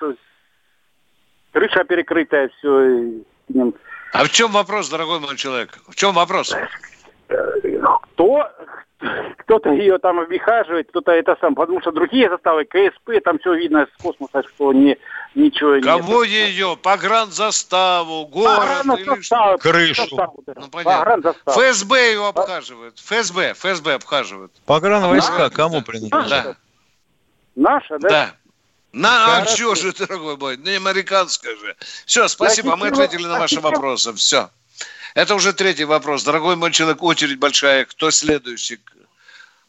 крыша 1.51 1.83
перекрытая, 1.83 2.49
все. 2.57 3.11
А 4.13 4.23
в 4.23 4.29
чем 4.29 4.51
вопрос, 4.51 4.89
дорогой 4.89 5.19
мой 5.19 5.35
человек? 5.35 5.77
В 5.87 5.95
чем 5.95 6.13
вопрос? 6.13 6.55
кто 8.15 8.49
кто-то 9.45 9.71
ее 9.71 9.99
там 9.99 10.19
обихаживает, 10.19 10.89
кто-то 10.89 11.11
это 11.11 11.37
сам, 11.39 11.53
потому 11.53 11.79
что 11.79 11.91
другие 11.91 12.29
заставы, 12.29 12.65
КСП, 12.65 13.11
там 13.23 13.37
все 13.37 13.53
видно 13.53 13.87
с 13.87 14.01
космоса, 14.01 14.43
что 14.55 14.73
не, 14.73 14.97
ничего 15.35 15.79
Кого 15.81 16.25
нет. 16.25 16.49
ее? 16.49 16.77
Погранзаставу, 16.81 18.25
город 18.25 18.85
или 18.97 19.21
что? 19.21 19.57
Крышу. 19.59 20.07
Ну, 20.47 20.67
понятно. 20.71 21.33
ФСБ 21.45 22.11
ее 22.11 22.27
обхаживает. 22.27 22.97
ФСБ, 22.97 23.53
ФСБ 23.53 23.93
обхаживает. 23.93 24.51
Погранвойска 24.65 25.51
кому 25.51 25.81
принадлежат? 25.83 26.29
Да. 26.29 26.55
Наша, 27.55 27.99
да? 27.99 28.09
Да. 28.09 28.31
На, 28.91 29.37
а 29.41 29.45
что 29.45 29.75
же, 29.75 29.93
дорогой 29.93 30.37
мой, 30.37 30.57
не 30.57 30.71
американская 30.71 31.55
же. 31.57 31.75
Все, 32.05 32.27
спасибо, 32.29 32.75
мы 32.77 32.87
ответили 32.87 33.25
на 33.25 33.39
ваши 33.39 33.59
вопросы. 33.59 34.13
Все. 34.13 34.49
Это 35.13 35.35
уже 35.35 35.53
третий 35.53 35.85
вопрос. 35.85 36.23
Дорогой 36.23 36.55
мой 36.55 36.71
человек, 36.71 37.03
очередь 37.03 37.37
большая. 37.37 37.85
Кто 37.85 38.09
следующий? 38.09 38.79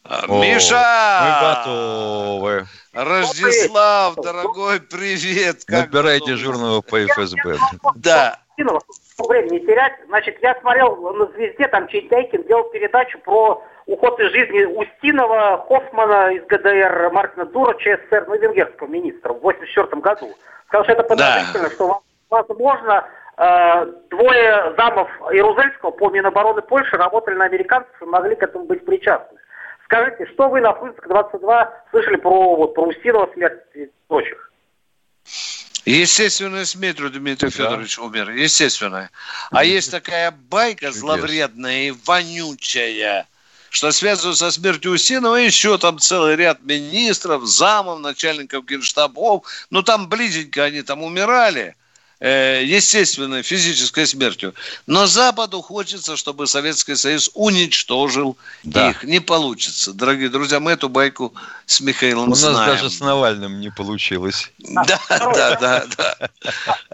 О, 0.08 0.40
Миша! 0.40 0.82
Мы 1.22 1.64
готовы. 1.64 2.66
Рождеслав, 2.92 4.14
дорогой, 4.16 4.80
привет. 4.80 5.64
Как 5.66 5.92
Набирай 5.92 6.18
удобно. 6.18 6.34
дежурного 6.34 6.80
по 6.80 7.04
ФСБ. 7.04 7.56
Да. 7.96 8.38
Время 8.56 9.50
не 9.50 9.60
терять. 9.60 9.94
Значит, 10.06 10.36
я 10.42 10.54
смотрел 10.60 10.96
на 10.96 11.26
«Звезде», 11.32 11.66
там 11.68 11.88
Чейтайкин 11.88 12.44
делал 12.44 12.64
передачу 12.64 13.18
про 13.20 13.62
уход 13.86 14.20
из 14.20 14.30
жизни 14.30 14.64
Устинова, 14.64 15.64
Хоффмана 15.66 16.34
из 16.34 16.44
ГДР, 16.46 17.10
Мартина 17.12 17.46
Дура, 17.46 17.74
ЧССР, 17.78 18.26
ну 18.28 18.34
и 18.34 18.38
венгерского 18.38 18.86
министра 18.86 19.32
в 19.32 19.40
84 19.40 20.00
году. 20.00 20.32
Сказал, 20.68 20.84
что 20.84 20.92
это 20.92 21.02
подозрительно, 21.02 21.70
что 21.70 22.02
возможно 22.30 23.08
э, 23.38 23.86
двое 24.10 24.74
замов 24.76 25.08
Ярузельского 25.32 25.90
по 25.90 26.10
Минобороны 26.10 26.62
Польши 26.62 26.96
работали 26.96 27.34
на 27.34 27.46
американцев 27.46 28.00
и 28.00 28.04
могли 28.04 28.36
к 28.36 28.42
этому 28.42 28.66
быть 28.66 28.84
причастны. 28.84 29.38
Скажите, 29.86 30.26
что 30.34 30.48
вы 30.48 30.60
на 30.60 30.74
Фрунзенской 30.74 31.08
22 31.08 31.84
слышали 31.90 32.16
про, 32.16 32.56
вот, 32.56 32.74
про 32.74 32.88
Устинова 32.88 33.30
смерть 33.32 33.62
и 33.74 33.88
прочих? 34.08 34.50
Естественная 35.84 36.64
смерть 36.64 37.00
у 37.00 37.08
Дмитрия 37.08 37.50
Федоровича 37.50 38.02
умер. 38.02 38.30
Естественная. 38.30 39.10
А 39.52 39.64
есть 39.64 39.92
такая 39.92 40.32
байка 40.32 40.90
зловредная 40.90 41.84
и 41.84 41.90
вонючая, 41.92 43.28
что 43.70 43.92
связывают 43.92 44.38
со 44.38 44.50
смертью 44.50 44.90
Устинова 44.90 45.36
еще 45.36 45.78
там 45.78 46.00
целый 46.00 46.34
ряд 46.34 46.60
министров, 46.62 47.44
замов, 47.46 48.00
начальников 48.00 48.64
генштабов. 48.66 49.44
Ну, 49.70 49.84
там 49.84 50.08
близенько 50.08 50.64
они 50.64 50.82
там 50.82 51.04
умирали 51.04 51.76
естественной 52.20 53.42
физической 53.42 54.06
смертью. 54.06 54.54
Но 54.86 55.06
Западу 55.06 55.60
хочется, 55.60 56.16
чтобы 56.16 56.46
Советский 56.46 56.94
Союз 56.96 57.30
уничтожил 57.34 58.36
Да. 58.64 58.90
их. 58.90 59.04
Не 59.04 59.20
получится. 59.20 59.92
Дорогие 59.92 60.28
друзья, 60.30 60.58
мы 60.60 60.72
эту 60.72 60.88
байку 60.88 61.34
с 61.66 61.80
Михаилом 61.80 62.24
У 62.24 62.30
нас 62.30 62.38
знаем. 62.38 62.70
даже 62.72 62.88
с 62.90 63.00
Навальным 63.00 63.60
не 63.60 63.70
получилось. 63.70 64.50
Да, 64.58 64.98
да, 65.08 65.56
да, 65.60 65.84
да. 65.96 66.16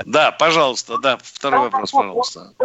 Да, 0.04 0.32
пожалуйста, 0.32 0.98
да, 0.98 1.18
второй 1.22 1.60
вопрос, 1.70 1.90
пожалуйста. 1.92 2.52
Э, 2.58 2.64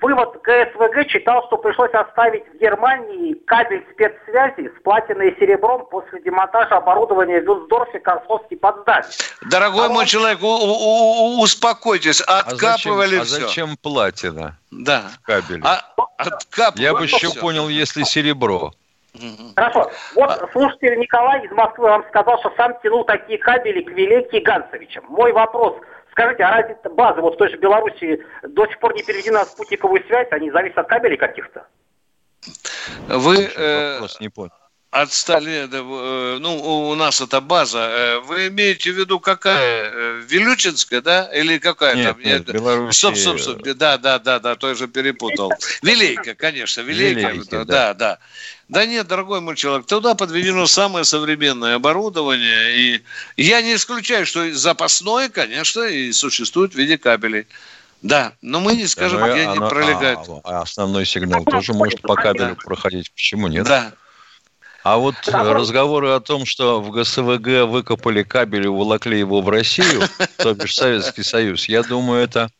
вывод 0.00 0.40
ГСВГ 0.42 1.08
читал, 1.08 1.44
что 1.46 1.56
пришлось 1.56 1.92
оставить 1.94 2.44
в 2.54 2.60
Германии 2.60 3.34
кабель 3.46 3.84
спецсвязи 3.92 4.68
с 4.68 4.82
платиной 4.82 5.30
и 5.30 5.38
серебром 5.40 5.86
после 5.90 6.20
демонтажа 6.22 6.76
оборудования 6.76 7.40
в 7.40 7.44
Вюнсдорфе, 7.44 7.98
Корсовске 8.00 8.54
и 8.54 8.58
Потсдаме. 8.58 9.04
Дорогой 9.50 9.88
мой 9.88 10.06
человек, 10.06 10.42
у- 10.42 11.40
успокойтесь, 11.56 12.22
А 12.26 12.42
зачем, 12.50 12.70
откапывали 12.70 13.16
а 13.16 13.24
все. 13.24 13.40
зачем 13.40 13.76
платина 13.76 14.58
Да. 14.70 15.10
в 15.14 15.22
кабеле? 15.22 15.62
А, 15.64 15.80
откапывали 16.18 16.82
Я 16.84 16.92
бы 16.94 17.04
еще 17.04 17.28
всё. 17.30 17.40
понял, 17.40 17.68
если 17.68 18.02
серебро. 18.04 18.72
Хорошо. 19.56 19.90
Вот 20.14 20.50
слушатель 20.52 20.98
Николай 20.98 21.46
из 21.46 21.50
Москвы 21.50 21.88
вам 21.88 22.04
сказал, 22.08 22.38
что 22.40 22.52
сам 22.56 22.78
тянул 22.82 23.04
такие 23.04 23.38
кабели 23.38 23.82
к 23.82 23.88
Велеке 23.90 24.40
Ганцевичам. 24.40 25.04
Мой 25.08 25.32
вопрос. 25.32 25.74
Скажите, 26.12 26.42
а 26.44 26.50
разве 26.50 26.76
база 26.90 27.20
вот 27.22 27.34
в 27.34 27.38
той 27.38 27.50
же 27.50 27.56
Беларуси 27.56 28.22
до 28.42 28.66
сих 28.66 28.78
пор 28.78 28.94
не 28.94 29.02
переведена 29.02 29.40
на 29.40 29.44
спутниковую 29.46 30.02
связь? 30.06 30.28
Они 30.32 30.50
зависят 30.50 30.78
от 30.78 30.88
кабелей 30.88 31.16
каких-то? 31.16 31.66
Вы 33.08 33.44
э, 33.56 33.92
Вопрос 33.94 34.20
не 34.20 34.28
понял. 34.28 34.52
Отстали, 35.02 35.66
да, 35.66 35.78
э, 35.78 36.38
ну, 36.40 36.88
у- 36.88 36.94
нас 36.94 37.20
это 37.20 37.40
база. 37.40 37.78
Э, 37.90 38.20
Вы 38.20 38.48
имеете 38.48 38.90
в 38.92 38.96
виду 38.98 39.20
какая? 39.20 39.90
Э, 39.92 40.22
Вилючинская, 40.26 41.00
да? 41.02 41.30
Или 41.34 41.58
какая 41.58 41.94
Нет, 41.94 42.12
там? 42.14 42.22
нет, 42.24 42.44
Беларусь. 42.46 42.96
Стоп, 42.96 43.16
стоп, 43.16 43.40
стоп. 43.40 43.62
Да, 43.62 43.98
да, 43.98 44.18
да, 44.18 44.38
да, 44.38 44.54
тоже 44.56 44.88
перепутал. 44.88 45.52
Вилейка, 45.82 46.34
конечно, 46.34 46.80
Вилейка. 46.80 47.30
Вилейка, 47.32 47.64
да, 47.64 47.94
да. 47.94 48.18
Да 48.68 48.84
нет, 48.86 49.06
дорогой 49.06 49.40
мой 49.40 49.54
человек, 49.54 49.86
туда 49.86 50.14
подведено 50.14 50.66
самое 50.66 51.04
современное 51.04 51.76
оборудование, 51.76 52.76
и 52.76 53.02
я 53.36 53.62
не 53.62 53.74
исключаю, 53.76 54.26
что 54.26 54.52
запасное, 54.54 55.28
конечно, 55.28 55.82
и 55.82 56.10
существует 56.12 56.72
в 56.72 56.76
виде 56.76 56.98
кабелей. 56.98 57.46
Да, 58.02 58.32
но 58.42 58.60
мы 58.60 58.74
не 58.74 58.86
скажем, 58.86 59.24
и 59.24 59.30
где 59.32 59.42
они 59.42 59.56
оно- 59.58 59.68
пролегают. 59.68 60.20
а, 60.28 60.40
а 60.44 60.62
основной 60.62 61.06
сигнал 61.06 61.44
тоже 61.44 61.72
может 61.74 62.02
по 62.02 62.14
кабелю 62.14 62.56
проходить. 62.56 63.10
Почему 63.12 63.46
нет? 63.48 63.66
Да. 63.66 63.92
А 64.88 64.98
вот 64.98 65.16
э, 65.26 65.32
разговоры 65.32 66.10
о 66.10 66.20
том, 66.20 66.46
что 66.46 66.80
в 66.80 66.92
ГСВГ 66.92 67.68
выкопали 67.68 68.22
кабель 68.22 68.66
и 68.66 68.68
уволокли 68.68 69.18
его 69.18 69.40
в 69.40 69.48
Россию, 69.48 70.02
то 70.36 70.54
бишь 70.54 70.76
Советский 70.76 71.24
Союз, 71.24 71.68
я 71.68 71.82
думаю, 71.82 72.22
это 72.22 72.52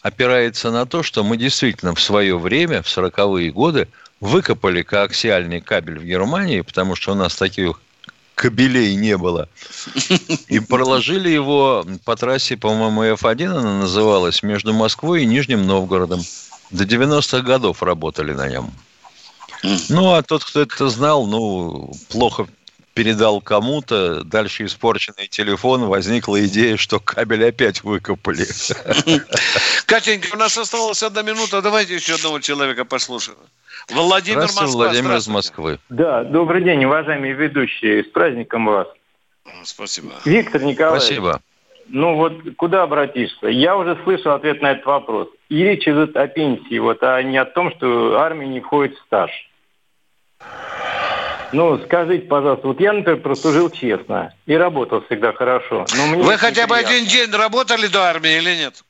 опирается 0.00 0.70
на 0.70 0.86
то, 0.86 1.02
что 1.02 1.24
мы 1.24 1.36
действительно 1.36 1.92
в 1.92 2.00
свое 2.00 2.38
время, 2.38 2.82
в 2.82 2.86
40-е 2.86 3.50
годы, 3.50 3.88
выкопали 4.20 4.82
коаксиальный 4.82 5.60
кабель 5.60 5.98
в 5.98 6.04
Германии, 6.04 6.60
потому 6.60 6.94
что 6.94 7.10
у 7.10 7.14
нас 7.16 7.34
таких 7.34 7.80
кабелей 8.36 8.94
не 8.94 9.16
было. 9.16 9.48
И 10.46 10.60
проложили 10.60 11.30
его 11.30 11.84
по 12.04 12.14
трассе, 12.14 12.56
по-моему, 12.56 13.02
F1 13.16 13.58
она 13.58 13.80
называлась, 13.80 14.44
между 14.44 14.72
Москвой 14.72 15.24
и 15.24 15.26
Нижним 15.26 15.66
Новгородом. 15.66 16.20
До 16.70 16.84
90-х 16.84 17.40
годов 17.40 17.82
работали 17.82 18.32
на 18.32 18.48
нем. 18.48 18.72
Ну, 19.88 20.12
а 20.12 20.22
тот, 20.22 20.44
кто 20.44 20.62
это 20.62 20.88
знал, 20.88 21.26
ну, 21.26 21.92
плохо 22.10 22.46
передал 22.94 23.42
кому-то, 23.42 24.24
дальше 24.24 24.64
испорченный 24.64 25.26
телефон, 25.28 25.84
возникла 25.84 26.42
идея, 26.46 26.78
что 26.78 26.98
кабель 26.98 27.46
опять 27.46 27.84
выкопали. 27.84 28.46
Катенька, 29.86 30.34
у 30.34 30.38
нас 30.38 30.56
осталась 30.56 31.02
одна 31.02 31.22
минута. 31.22 31.60
Давайте 31.60 31.94
еще 31.94 32.14
одного 32.14 32.40
человека 32.40 32.86
послушаем. 32.86 33.38
Владимир 33.90 34.48
Здравствуйте, 34.48 34.66
Москва. 34.66 34.84
Владимир 34.84 35.16
из. 35.16 35.28
Москвы. 35.28 35.78
Да, 35.90 36.24
добрый 36.24 36.64
день, 36.64 36.84
уважаемые 36.86 37.34
ведущие. 37.34 38.02
С 38.02 38.08
праздником 38.08 38.64
вас. 38.66 38.88
Спасибо. 39.62 40.14
Виктор 40.24 40.62
Николаевич. 40.62 41.04
Спасибо. 41.04 41.40
Ну 41.88 42.16
вот 42.16 42.32
куда 42.56 42.82
обратишься? 42.82 43.46
Я 43.46 43.76
уже 43.76 43.96
слышал 44.04 44.32
ответ 44.32 44.60
на 44.62 44.72
этот 44.72 44.86
вопрос. 44.86 45.28
И 45.48 45.62
речь 45.62 45.86
идет 45.86 46.16
о 46.16 46.26
пенсии, 46.26 46.78
вот, 46.78 47.02
а 47.02 47.22
не 47.22 47.36
о 47.36 47.44
том, 47.44 47.70
что 47.76 48.18
армия 48.18 48.48
не 48.48 48.60
входит 48.60 48.96
в 48.96 49.02
стаж. 49.02 49.30
Ну, 51.52 51.80
скажите, 51.84 52.26
пожалуйста, 52.26 52.66
вот 52.68 52.80
я, 52.80 52.92
например, 52.92 53.20
прослужил 53.20 53.70
честно 53.70 54.34
и 54.46 54.54
работал 54.54 55.02
всегда 55.06 55.32
хорошо. 55.32 55.86
Но 55.96 56.06
мне 56.08 56.22
Вы 56.22 56.36
хотя 56.38 56.66
бы 56.66 56.76
один 56.76 57.06
день 57.06 57.30
работали 57.30 57.86
до 57.86 58.02
армии 58.02 58.36
или 58.36 58.56
нет? 58.56 58.82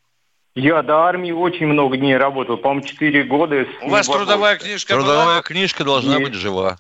Я 0.55 0.83
до 0.83 1.03
армии 1.03 1.33
очень 1.33 1.67
много 1.67 1.99
дней 1.99 2.17
работал, 2.17 2.57
по-моему, 2.57 2.87
4 2.87 3.25
года. 3.25 3.67
У 3.83 3.91
вас 3.91 4.07
небольшим. 4.09 4.15
трудовая 4.15 4.57
книжка 4.57 4.95
Трудовая 4.95 5.25
была? 5.27 5.43
книжка 5.43 5.85
должна 5.85 6.15
Есть. 6.17 6.25
быть 6.25 6.35
жива. 6.35 6.79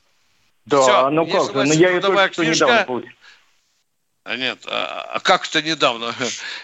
Да, 0.64 0.80
Всё, 0.80 1.10
ну 1.10 1.26
как 1.26 1.40
же, 1.40 1.46
согласен, 1.46 1.74
ну 1.74 1.78
я 1.78 1.90
ее 1.90 2.00
только 2.00 2.32
что 2.32 2.42
книжка. 2.42 2.64
недавно 2.64 2.84
получил. 2.86 3.10
А 4.24 4.36
нет, 4.36 4.58
а, 4.66 5.10
а 5.12 5.20
как 5.20 5.46
это 5.46 5.62
недавно? 5.62 6.12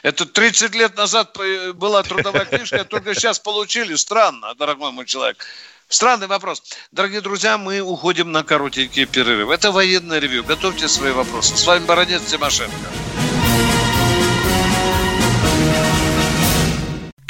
Это 0.03 0.25
30 0.27 0.75
лет 0.75 0.97
назад 0.97 1.37
была 1.75 2.03
трудовая 2.03 2.47
книжка, 2.47 2.83
только 2.85 3.15
сейчас 3.15 3.39
получили. 3.39 3.95
Странно, 3.95 4.55
дорогой 4.55 4.91
мой 4.91 5.05
человек. 5.05 5.45
Странный 5.89 6.27
вопрос. 6.27 6.63
Дорогие 6.91 7.21
друзья, 7.21 7.59
мы 7.59 7.81
уходим 7.81 8.33
на 8.33 8.45
коротенький 8.45 9.05
перерыв. 9.05 9.51
Это 9.51 9.71
военное 9.71 10.19
ревью. 10.19 10.45
Готовьте 10.45 10.89
свои 10.89 11.13
вопросы. 11.13 11.57
С 11.57 11.67
вами 11.67 11.85
Баранец 11.85 12.23
Тимошенко. 12.23 12.73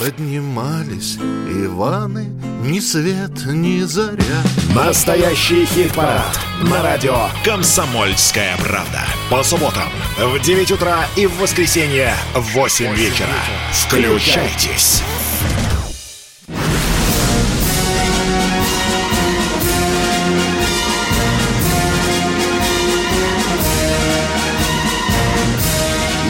Поднимались 0.00 1.18
Иваны 1.50 2.30
ни 2.62 2.80
свет, 2.80 3.44
ни 3.44 3.80
заря. 3.80 4.42
Настоящий 4.74 5.66
хит-парад 5.66 6.40
на 6.62 6.82
радио 6.82 7.28
«Комсомольская 7.44 8.56
правда». 8.56 9.04
По 9.28 9.42
субботам 9.42 9.90
в 10.16 10.40
9 10.40 10.70
утра 10.70 11.04
и 11.16 11.26
в 11.26 11.36
воскресенье 11.36 12.14
в 12.34 12.54
8 12.54 12.94
вечера. 12.94 13.28
Включайтесь. 13.72 15.02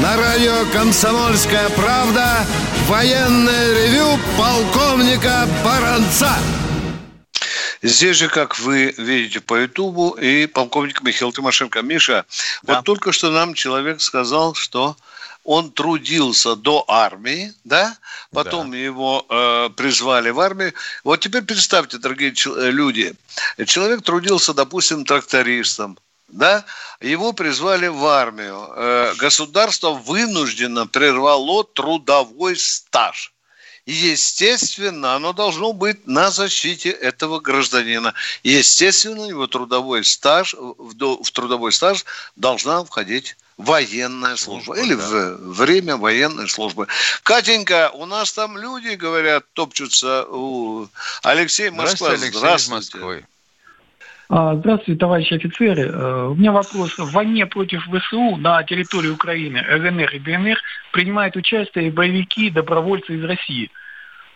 На 0.02 0.16
радио 0.16 0.64
«Комсомольская 0.72 1.68
правда» 1.76 2.44
военное 2.90 3.72
ревю 3.72 4.18
полковника 4.37 5.48
Баранца. 5.64 6.37
Здесь 7.83 8.16
же, 8.16 8.29
как 8.29 8.59
вы 8.59 8.92
видите 8.98 9.40
по 9.40 9.55
Ютубу, 9.55 10.11
и 10.11 10.46
полковник 10.46 11.00
Михаил 11.03 11.31
Тимошенко. 11.33 11.83
Миша, 11.83 12.26
вот 12.64 12.85
только 12.85 13.12
что 13.12 13.31
нам 13.31 13.55
человек 13.55 14.00
сказал, 14.00 14.55
что 14.55 14.96
он 15.44 15.70
трудился 15.70 16.57
до 16.57 16.85
армии, 16.88 17.55
да, 17.62 17.96
потом 18.33 18.72
его 18.72 19.24
э, 19.29 19.70
призвали 19.76 20.31
в 20.31 20.40
армию. 20.40 20.74
Вот 21.05 21.20
теперь 21.20 21.42
представьте, 21.42 21.98
дорогие 21.98 22.33
э, 22.33 22.70
люди, 22.70 23.14
человек 23.66 24.03
трудился, 24.03 24.53
допустим, 24.53 25.05
трактористом, 25.05 25.96
да, 26.33 26.64
его 27.01 27.33
призвали 27.33 27.87
в 27.88 28.05
армию. 28.07 28.69
Э, 28.77 29.14
государство 29.19 29.90
вынужденно 29.90 30.87
прервало 30.87 31.64
трудовой 31.64 32.57
стаж. 32.57 33.33
И, 33.87 33.93
естественно, 33.93 35.14
оно 35.14 35.33
должно 35.33 35.73
быть 35.73 36.07
на 36.07 36.31
защите 36.31 36.90
этого 36.90 37.40
гражданина. 37.40 38.14
И, 38.43 38.51
естественно, 38.51 39.25
его 39.25 39.47
трудовой 39.47 40.05
стаж, 40.05 40.55
в, 40.55 40.95
до- 40.95 41.23
в 41.23 41.31
трудовой 41.31 41.73
стаж 41.73 42.05
должна 42.37 42.85
входить 42.85 43.37
военная 43.57 44.37
служба. 44.37 44.77
Или 44.79 44.95
в 44.95 45.37
время 45.53 45.97
военной 45.97 46.49
службы. 46.49 46.87
Катенька, 47.23 47.90
у 47.95 48.07
нас 48.07 48.33
там 48.33 48.57
люди, 48.57 48.95
говорят, 48.95 49.45
топчутся. 49.55 50.25
У... 50.25 50.88
Алексей 51.23 51.71
Москва, 51.71 52.14
Здравствуйте, 52.14 52.14
Алексей 52.14 52.31
из 52.31 52.38
здравствуйте. 52.38 52.99
Москвы. 52.99 53.27
А, 54.33 54.55
Здравствуйте, 54.55 54.99
товарищи 55.01 55.35
офицеры. 55.35 55.88
Э, 55.88 56.27
У 56.29 56.35
меня 56.37 56.53
вопрос. 56.53 56.97
В 56.97 57.11
войне 57.11 57.47
против 57.47 57.83
ВСУ 57.83 58.37
на 58.37 58.62
территории 58.62 59.09
Украины 59.09 59.59
РНР 59.61 60.09
и 60.14 60.19
ДНР 60.21 60.57
принимают 60.93 61.35
участие 61.35 61.90
боевики 61.90 62.47
и 62.47 62.51
добровольцы 62.51 63.16
из 63.16 63.25
России. 63.25 63.71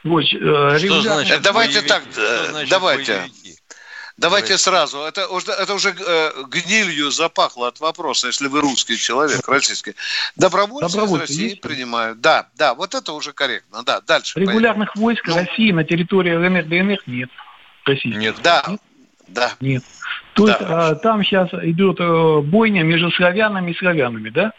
Вот, 0.02 0.24
э, 0.24 0.36
регулярно- 0.36 1.22
Э, 1.32 1.38
Давайте 1.38 1.82
так, 1.82 2.02
э, 2.16 2.64
давайте. 2.68 3.22
Давайте 4.16 4.58
сразу. 4.58 4.98
Это, 4.98 5.26
уже- 5.28 5.50
это 5.52 5.74
уже 5.74 5.92
гнилью 5.92 7.10
запахло 7.10 7.66
от 7.68 7.80
вопроса, 7.80 8.28
если 8.28 8.46
вы 8.48 8.60
русский 8.60 8.96
человек, 8.96 9.48
российский. 9.48 9.94
Добровольцы, 10.36 10.88
Добровольцы 10.92 11.24
из 11.24 11.30
России 11.30 11.48
есть? 11.50 11.60
принимают. 11.60 12.20
Да, 12.20 12.48
да, 12.56 12.74
вот 12.74 12.94
это 12.94 13.12
уже 13.12 13.32
корректно. 13.32 13.82
Да, 13.84 14.00
дальше. 14.00 14.38
Регулярных 14.40 14.94
войск 14.96 15.26
России 15.28 15.70
на 15.72 15.82
территории 15.84 16.30
РНР, 16.32 16.64
ДНР 16.64 16.98
нет. 17.06 17.28
Российских. 17.86 18.20
Нет. 18.20 18.36
Да, 18.42 18.64
да. 19.28 19.52
Нет. 19.60 19.82
То 20.34 20.48
есть 20.48 20.60
а, 20.60 20.94
там 20.96 21.22
сейчас 21.22 21.48
идет 21.54 22.00
э, 22.00 22.40
бойня 22.40 22.82
между 22.82 23.10
славянами 23.12 23.70
и 23.70 23.74
славянами, 23.74 24.30
да? 24.30 24.52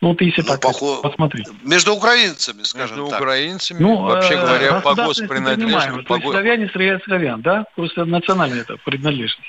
Ну, 0.00 0.10
вот 0.10 0.20
если 0.20 0.42
так 0.42 0.60
посмотреть. 0.60 1.48
Между 1.64 1.94
украинцами, 1.94 2.62
скажем 2.62 2.98
Между 2.98 3.10
так. 3.10 3.20
украинцами, 3.20 3.82
Ну, 3.82 4.02
вообще 4.02 4.34
э, 4.34 4.40
говоря, 4.40 4.80
по 4.80 4.94
госпринадлежности... 4.94 6.02
То 6.02 6.14
есть 6.14 6.24
по 6.24 6.30
славяне 6.30 6.68
стреляют 6.68 7.02
славян, 7.04 7.42
да? 7.42 7.66
Просто 7.74 8.04
национальная 8.04 8.60
это 8.60 8.76
принадлежность. 8.84 9.40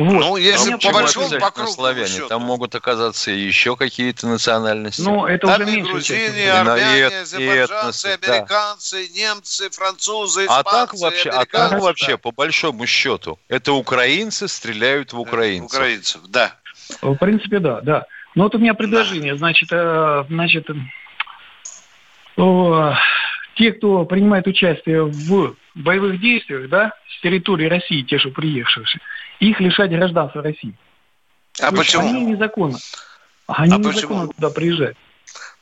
Вот. 0.00 0.20
Ну, 0.20 0.36
если 0.38 0.76
по 0.76 0.92
большому, 0.92 1.28
по 1.38 1.50
кругу 1.50 1.70
славяне, 1.72 2.08
счету. 2.08 2.28
там 2.28 2.40
могут 2.40 2.74
оказаться 2.74 3.30
и 3.30 3.38
еще 3.38 3.76
какие-то 3.76 4.26
национальности. 4.26 5.02
Ну, 5.02 5.26
это 5.26 5.46
Там 5.46 5.60
уже 5.60 5.78
и 5.78 5.82
грузины, 5.82 6.38
и 6.38 6.46
армяне, 6.46 6.98
и 6.98 7.02
азербайджанцы, 7.02 8.08
этносы, 8.08 8.18
да. 8.22 8.34
американцы, 8.34 9.08
немцы, 9.14 9.68
французы, 9.68 10.46
А 10.48 10.60
испанцы, 10.60 10.70
так 10.70 10.94
вообще, 10.94 11.28
а 11.28 11.44
так 11.44 11.54
американцы, 11.54 11.84
вообще, 11.84 12.10
да. 12.12 12.16
по 12.16 12.30
большому 12.32 12.86
счету, 12.86 13.38
это 13.48 13.74
украинцы 13.74 14.48
стреляют 14.48 15.12
в 15.12 15.20
украинцев. 15.20 15.78
Украинцев, 15.78 16.22
да. 16.28 16.54
В 17.02 17.16
принципе, 17.16 17.58
да, 17.58 17.82
да. 17.82 18.06
Но 18.34 18.44
вот 18.44 18.54
у 18.54 18.58
меня 18.58 18.72
предложение, 18.72 19.36
значит, 19.36 19.68
э, 19.70 20.24
значит, 20.30 20.66
э, 22.38 22.94
те, 23.56 23.72
кто 23.72 24.06
принимает 24.06 24.46
участие 24.46 25.04
в 25.04 25.56
боевых 25.74 26.18
действиях, 26.20 26.70
да, 26.70 26.94
с 27.06 27.20
территории 27.20 27.66
России, 27.66 28.00
те, 28.00 28.18
что 28.18 28.30
приехавшие, 28.30 29.00
их 29.40 29.60
лишать 29.60 29.90
гражданства 29.90 30.42
России. 30.42 30.74
А 31.60 31.70
То 31.70 31.76
почему? 31.76 32.08
Они 32.08 32.24
незаконно. 32.24 32.78
Они 33.48 33.74
А 33.74 33.78
незаконно 33.78 33.92
почему? 33.92 34.32
туда 34.34 34.50
приезжают. 34.50 34.96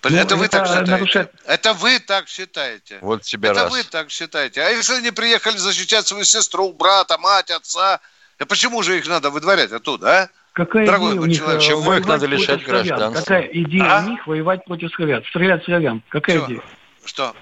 это 0.02 0.36
Ну, 0.36 0.42
вы 0.42 0.48
так 0.48 0.66
считаете? 0.66 0.90
нарушает- 0.90 1.32
Это 1.46 1.72
вы 1.74 1.98
так 2.00 2.28
считаете? 2.28 2.98
Вот 3.00 3.22
тебе 3.22 3.48
Это 3.50 3.62
раз. 3.64 3.72
вы 3.72 3.82
так 3.84 4.10
считаете. 4.10 4.62
А 4.62 4.68
если 4.70 4.94
они 4.96 5.10
приехали 5.10 5.56
защищать 5.56 6.06
свою 6.06 6.24
сестру, 6.24 6.72
брата, 6.72 7.18
мать, 7.18 7.50
отца, 7.50 8.00
а 8.38 8.44
почему 8.46 8.82
же 8.82 8.98
их 8.98 9.06
надо 9.08 9.30
выдворять 9.30 9.72
оттуда, 9.72 10.22
а? 10.22 10.28
Какая 10.52 10.86
Дорогой 10.86 11.10
идея 11.12 11.20
у 11.20 11.26
них 11.26 11.38
человек, 11.38 11.60
почему 11.60 11.92
их 11.92 12.06
надо 12.06 12.26
лишать 12.26 12.64
гражданства? 12.64 13.20
Какая 13.20 13.42
идея 13.46 13.98
А? 13.98 14.04
у 14.04 14.10
них 14.10 14.26
воевать 14.26 14.64
против 14.64 14.92
славян? 14.92 15.22
Стрелять 15.30 15.64
славян. 15.64 16.02
Какая 16.08 16.38
Чё? 16.38 16.46
идея? 16.46 16.62
Что? 17.04 17.34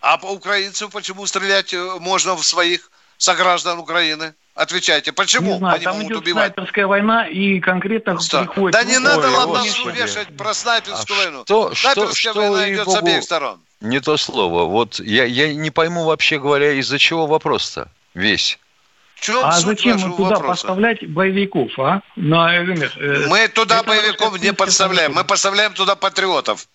А 0.00 0.18
по 0.18 0.26
украинцам 0.26 0.90
почему 0.90 1.26
стрелять 1.26 1.72
э, 1.72 1.96
можно 1.98 2.34
в 2.36 2.44
своих 2.44 2.90
сограждан 3.16 3.78
Украины? 3.78 4.34
Отвечайте, 4.58 5.12
почему 5.12 5.52
не 5.52 5.58
знаю, 5.58 5.74
они 5.76 5.84
там 5.84 5.94
могут 5.98 6.10
идет 6.10 6.18
убивать? 6.22 6.52
снайперская 6.54 6.86
война, 6.88 7.28
и 7.28 7.60
конкретно 7.60 8.18
Что? 8.20 8.40
приходит... 8.40 8.72
Да 8.72 8.82
не 8.82 8.98
ну, 8.98 9.04
надо 9.04 9.30
господи. 9.46 9.96
вешать 9.96 10.36
про 10.36 10.52
снайперскую 10.52 11.16
А 11.16 11.22
войну. 11.22 11.42
что- 11.44 11.74
что- 11.76 11.92
Снайперская 11.92 12.32
что, 12.32 12.40
война 12.40 12.68
идет 12.68 12.76
с 12.76 12.78
ей-богу, 12.88 12.98
обеих 12.98 13.22
сторон. 13.22 13.60
Не 13.80 14.00
то 14.00 14.16
слово. 14.16 14.64
Вот 14.64 14.98
я, 14.98 15.24
я 15.26 15.54
не 15.54 15.70
пойму 15.70 16.04
вообще 16.04 16.40
говоря, 16.40 16.72
из-за 16.72 16.98
чего 16.98 17.28
вопрос-то 17.28 17.86
весь. 18.14 18.58
Чем 19.20 19.44
А 19.44 19.52
зачем 19.60 19.92
вашего 19.96 20.16
туда 20.16 20.30
вопроса? 20.30 20.66
поставлять 20.66 21.08
боевиков, 21.08 21.78
а? 21.78 22.00
На? 22.16 22.56
Э, 22.56 23.26
Мы 23.28 23.46
туда 23.46 23.76
это 23.78 23.84
боевиков 23.88 24.40
не 24.42 24.52
подставляем. 24.52 25.12
Мы 25.14 25.22
поставляем 25.22 25.72
туда 25.72 25.94
патриотов. 25.94 26.66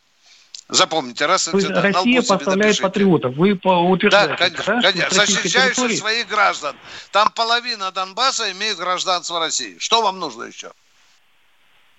Запомните, 0.69 1.25
раз 1.25 1.45
То 1.45 1.57
есть 1.57 1.69
Россия 1.69 1.91
лбу 2.01 2.09
себе 2.09 2.21
поставляет 2.21 2.57
напишите. 2.57 2.83
патриотов. 2.83 3.35
Вы 3.35 3.55
по- 3.55 3.69
Да, 3.73 3.79
утверждаете, 3.81 4.35
конечно, 4.37 4.81
да, 4.81 4.91
конечно. 4.91 5.25
защищающих 5.25 5.75
территории- 5.75 5.95
своих 5.97 6.27
граждан. 6.27 6.75
Там 7.11 7.29
половина 7.31 7.91
Донбасса 7.91 8.49
имеет 8.53 8.77
гражданство 8.77 9.39
России. 9.39 9.77
Что 9.79 10.01
вам 10.01 10.19
нужно 10.19 10.43
еще? 10.43 10.71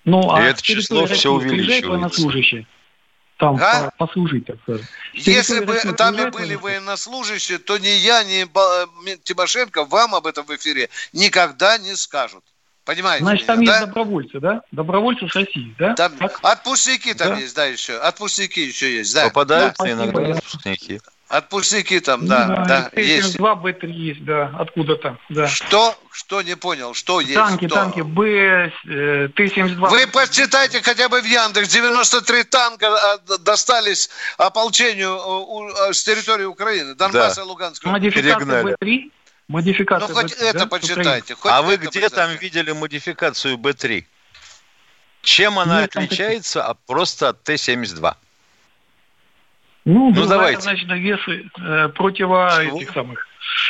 Ну, 0.03 0.31
а 0.31 0.41
И 0.41 0.45
это 0.49 0.61
число 0.61 1.05
приезжают 1.05 1.25
увеличивается. 1.43 1.89
военнослужащие? 1.89 2.67
Там 3.37 3.57
А? 3.61 3.91
по- 3.97 4.05
послужить, 4.07 4.45
так 4.45 4.57
сказать. 4.63 4.81
Если 5.13 5.59
бы 5.63 5.73
России 5.73 5.91
там 5.91 6.15
и 6.19 6.29
были 6.29 6.55
военнослужащие? 6.55 7.59
то 7.59 7.77
ни 7.77 7.87
я, 7.87 8.23
ни 8.23 8.45
Тимошенко 9.23 9.85
вам 9.85 10.15
об 10.15 10.25
этом 10.25 10.45
в 10.45 10.55
эфире 10.55 10.89
никогда 11.13 11.77
не 11.77 11.95
скажут. 11.95 12.43
Понимаете? 12.85 13.23
Значит, 13.25 13.47
там 13.47 13.59
меня, 13.59 13.71
есть 13.71 13.79
да? 13.81 13.85
добровольцы, 13.87 14.39
да? 14.39 14.61
Добровольцы 14.71 15.27
с 15.27 15.35
России, 15.35 15.75
да? 15.79 15.95
Там 15.95 16.15
Так? 16.17 16.39
отпускники 16.43 17.13
там 17.15 17.29
Да. 17.29 17.39
есть, 17.39 17.55
да, 17.55 17.65
еще. 17.65 17.97
Отпускники 17.97 18.61
еще 18.61 18.95
есть, 18.95 19.13
да. 19.13 19.23
Попадаются 19.25 19.83
Да, 19.83 19.91
иногда 19.91 20.11
спасибо. 20.11 20.35
выпускники. 20.35 21.01
Отпускники 21.27 21.99
там, 22.01 22.27
да, 22.27 22.45
знаю, 22.45 22.65
да, 22.67 23.01
есть. 23.01 23.37
Т-72, 23.37 23.55
Б-3 23.55 23.89
есть, 23.89 24.23
да, 24.25 24.51
откуда-то, 24.59 25.17
да. 25.29 25.47
Что? 25.47 25.95
Что 26.11 26.43
не 26.43 26.55
понял? 26.55 26.93
Что 26.93 27.19
есть? 27.19 27.33
Танки, 27.33 27.65
Что? 27.65 27.75
танки, 27.75 28.01
Б, 28.01 28.71
э, 28.87 29.29
Т-72. 29.35 29.89
Вы 29.89 30.05
почитайте 30.05 30.83
хотя 30.83 31.09
бы 31.09 31.21
в 31.21 31.25
Яндекс. 31.25 31.67
93 31.69 32.43
танка 32.43 33.17
д- 33.27 33.39
достались 33.39 34.11
ополчению 34.37 35.15
э, 35.17 35.89
э, 35.89 35.93
с 35.93 36.03
территории 36.03 36.45
Украины, 36.45 36.93
Донбасса 36.93 37.41
и 37.41 37.43
Луганской. 37.45 37.91
Модификация 37.91 38.35
перегнали. 38.35 38.75
Б-3? 38.79 39.11
Модификация 39.47 40.07
Ну, 40.09 40.13
хоть 40.15 40.31
Б-3, 40.37 40.43
это 40.43 40.59
да, 40.59 40.65
почитайте. 40.65 41.35
хоть 41.35 41.51
А 41.51 41.61
вы 41.61 41.77
где 41.77 41.87
почитайте. 41.87 42.15
там 42.15 42.35
видели 42.37 42.71
модификацию 42.71 43.57
Б-3? 43.57 44.05
Чем 45.21 45.59
она 45.59 45.81
Нет, 45.81 45.91
там 45.91 46.03
отличается 46.03 46.65
от, 46.65 46.79
просто 46.85 47.29
от 47.29 47.43
Т-72? 47.43 48.15
Ну, 49.85 50.09
Ну, 50.09 50.11
другая, 50.11 50.29
давайте. 50.37 50.61
значит, 50.61 50.89
весы 50.89 51.49
э, 51.59 51.89
противо 51.89 52.59
Чего? 52.63 52.77
этих 52.81 52.91
самых. 52.93 53.27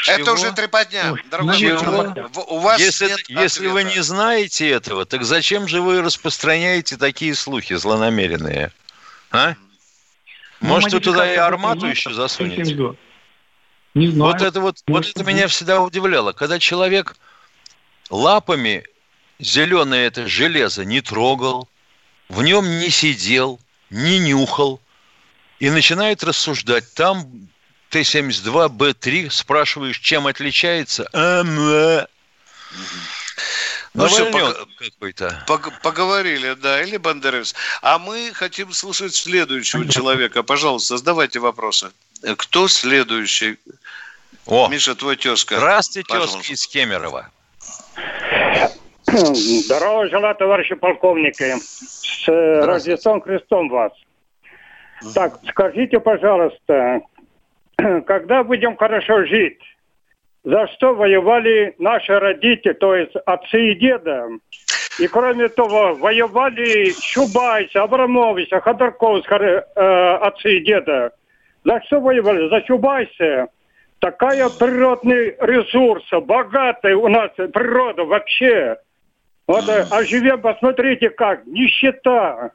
Это 0.07 0.23
Чего? 0.23 0.33
уже 0.35 0.51
трепотня, 0.53 1.11
Ой, 1.13 1.23
дорогой 1.29 1.57
чего? 1.57 2.13
У 2.47 2.59
вас 2.59 2.79
Если, 2.79 3.07
нет 3.09 3.29
если 3.29 3.67
вы 3.67 3.83
не 3.83 3.99
знаете 4.01 4.69
этого, 4.69 5.05
так 5.05 5.23
зачем 5.25 5.67
же 5.67 5.81
вы 5.81 6.01
распространяете 6.01 6.95
такие 6.95 7.35
слухи 7.35 7.73
злонамеренные? 7.73 8.71
А? 9.31 9.55
Ну, 10.61 10.67
Может, 10.69 10.93
вы 10.93 10.99
туда 11.01 11.33
и 11.33 11.35
армату 11.35 11.81
Б-3 11.81 11.89
еще 11.89 12.13
засунете? 12.13 12.95
Т-72. 13.95 13.99
Не 13.99 14.07
знаю. 14.09 14.33
Вот 14.33 14.41
это 14.41 14.59
вот, 14.59 14.77
вот 14.87 15.07
это 15.07 15.23
меня 15.23 15.47
всегда 15.47 15.81
удивляло. 15.81 16.33
Когда 16.33 16.59
человек 16.59 17.15
лапами 18.09 18.83
зеленое 19.39 20.07
это 20.07 20.27
железо 20.27 20.85
не 20.85 21.01
трогал, 21.01 21.67
в 22.29 22.43
нем 22.43 22.79
не 22.79 22.89
сидел, 22.89 23.59
не 23.89 24.19
нюхал, 24.19 24.81
и 25.59 25.69
начинает 25.69 26.23
рассуждать, 26.23 26.93
там 26.93 27.49
Т-72Б3, 27.89 29.29
спрашиваешь, 29.29 29.99
чем 29.99 30.27
отличается? 30.27 31.07
АМА. 31.13 32.07
Ну, 33.93 34.07
все, 34.07 34.29
Навальнет 34.29 34.57
пог- 35.47 35.71
поговорили, 35.81 36.53
да, 36.55 36.81
или 36.81 36.97
Бандерас. 36.97 37.55
А 37.81 37.97
мы 37.97 38.31
хотим 38.33 38.73
слушать 38.73 39.15
следующего 39.15 39.87
человека. 39.87 40.43
Пожалуйста, 40.43 40.97
задавайте 40.97 41.39
вопросы. 41.39 41.91
Кто 42.37 42.67
следующий? 42.67 43.57
О, 44.47 44.67
Миша, 44.69 44.95
твой 44.95 45.15
тезка. 45.15 45.57
Здравствуйте, 45.57 46.07
Пожалуйста. 46.09 46.37
тезка 46.37 46.53
из 46.53 46.67
Кемерово. 46.67 47.29
Здорово 49.07 50.07
желаю, 50.09 50.35
товарищи 50.35 50.75
полковники. 50.75 51.55
С 51.59 52.27
э, 52.27 52.65
Рождеством 52.65 53.21
Христом 53.21 53.69
вас. 53.69 53.91
Так, 55.13 55.39
скажите, 55.49 55.99
пожалуйста, 55.99 57.01
когда 58.07 58.43
будем 58.43 58.75
хорошо 58.77 59.25
жить, 59.25 59.59
за 60.43 60.67
что 60.67 60.93
воевали 60.93 61.75
наши 61.79 62.17
родители, 62.19 62.73
то 62.73 62.95
есть 62.95 63.15
отцы 63.25 63.71
и 63.71 63.75
деда? 63.75 64.27
И 64.99 65.07
кроме 65.07 65.49
того, 65.49 65.95
воевали 65.95 66.91
Чубайс, 66.91 67.75
Абрамович, 67.75 68.49
Ходорковский, 68.51 69.35
э, 69.35 70.15
отцы 70.21 70.57
и 70.57 70.63
деда. 70.63 71.11
За 71.65 71.81
что 71.85 71.99
воевали? 71.99 72.47
За 72.49 72.61
Чубайса. 72.61 73.47
Такая 73.99 74.49
природный 74.49 75.35
ресурс, 75.39 76.05
богатая 76.11 76.95
у 76.95 77.07
нас 77.07 77.31
природа 77.35 78.03
вообще. 78.03 78.77
Вот, 79.47 79.67
э, 79.67 79.87
а 79.89 80.03
живем, 80.03 80.41
посмотрите 80.41 81.09
как, 81.09 81.45
нищета. 81.47 82.51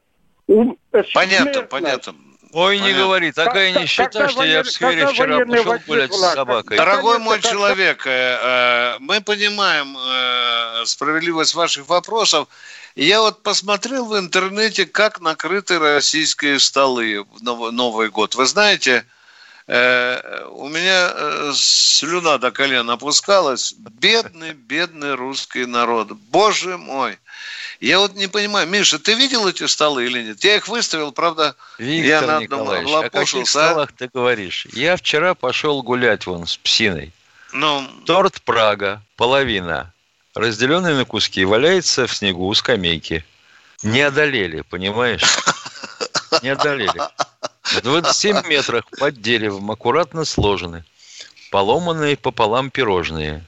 Э, 0.48 1.02
Понятно, 1.12 2.14
смертность. 2.50 2.52
понятно. 2.52 2.60
Ой, 2.60 2.78
не 2.80 2.92
говори, 2.98 3.32
такая 3.32 3.68
Когда- 3.72 3.82
нищета, 3.82 4.04
когда 4.10 4.28
что 4.28 4.44
я 4.44 4.62
в 4.62 4.66
сквере 4.70 5.06
вчера 5.06 5.44
пошел 5.46 5.78
гулять 5.86 6.12
с 6.12 6.16
была, 6.16 6.34
собакой. 6.34 6.76
Дорогой 6.76 7.18
мой 7.18 7.36
Наконец-то, 7.36 7.50
человек, 7.50 8.06
э, 8.06 8.10
э, 8.42 8.96
мы 9.00 9.20
понимаем 9.20 9.96
э, 9.98 10.84
справедливость 10.86 11.54
ваших 11.54 11.88
вопросов. 11.88 12.48
Я 12.96 13.20
вот 13.20 13.42
посмотрел 13.42 14.04
в 14.06 14.18
интернете, 14.18 14.84
как 14.84 15.20
накрыты 15.20 15.78
российские 15.78 16.58
столы 16.58 17.24
в 17.24 17.42
Нов- 17.42 17.72
Новый 17.72 18.10
год. 18.10 18.34
Вы 18.34 18.46
знаете, 18.46 18.90
э, 18.90 19.02
у 19.70 20.68
меня 20.68 21.12
э, 21.14 21.52
слюна 21.54 22.38
до 22.38 22.50
колен 22.50 22.90
опускалась. 22.90 23.72
Бедный, 23.74 24.52
бедный 24.52 25.14
русский 25.14 25.64
народ. 25.64 26.10
Боже 26.12 26.76
мой. 26.76 27.18
Я 27.78 28.00
вот 28.00 28.14
не 28.14 28.26
понимаю, 28.26 28.68
Миша, 28.68 28.98
ты 28.98 29.14
видел 29.14 29.46
эти 29.46 29.66
столы 29.66 30.06
или 30.06 30.22
нет? 30.22 30.42
Я 30.42 30.56
их 30.56 30.66
выставил, 30.66 31.12
правда, 31.12 31.54
я 31.78 31.86
Виктор 31.86 32.26
на 32.26 32.36
одном 32.38 32.60
Николаевич, 32.60 32.92
о 32.92 33.10
каких 33.10 33.42
а? 33.42 33.46
столах 33.46 33.92
ты 33.92 34.10
говоришь? 34.12 34.66
Я 34.72 34.96
вчера 34.96 35.34
пошел 35.34 35.82
гулять 35.82 36.26
вон 36.26 36.46
с 36.46 36.56
псиной. 36.56 37.12
Ну, 37.52 37.86
Торт 38.06 38.42
Прага, 38.42 39.02
половина, 39.16 39.92
разделенный 40.34 40.94
на 40.94 41.04
куски, 41.04 41.44
валяется 41.44 42.06
в 42.06 42.14
снегу 42.14 42.48
у 42.48 42.54
скамейки. 42.54 43.24
Не 43.82 44.02
одолели, 44.02 44.62
понимаешь? 44.62 45.22
Не 46.42 46.50
одолели. 46.50 47.00
В 47.72 47.82
27 47.82 48.46
метрах 48.48 48.84
под 48.98 49.20
деревом 49.20 49.70
аккуратно 49.70 50.24
сложены 50.24 50.84
поломанные 51.50 52.16
пополам 52.16 52.70
пирожные. 52.70 53.44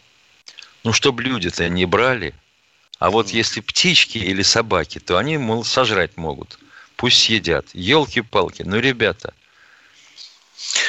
Ну, 0.85 0.93
чтобы 0.93 1.23
люди-то 1.23 1.69
не 1.69 1.87
брали. 1.87 2.35
А 2.99 3.11
вот 3.11 3.31
если 3.31 3.61
птички 3.61 4.19
или 4.19 4.43
собаки, 4.43 5.01
то 5.01 5.19
они, 5.19 5.39
мол, 5.39 5.65
сожрать 5.65 6.17
могут. 6.17 6.59
Пусть 6.97 7.21
съедят. 7.23 7.67
Елки-палки. 7.73 8.63
Ну, 8.63 8.79
ребята, 8.79 9.35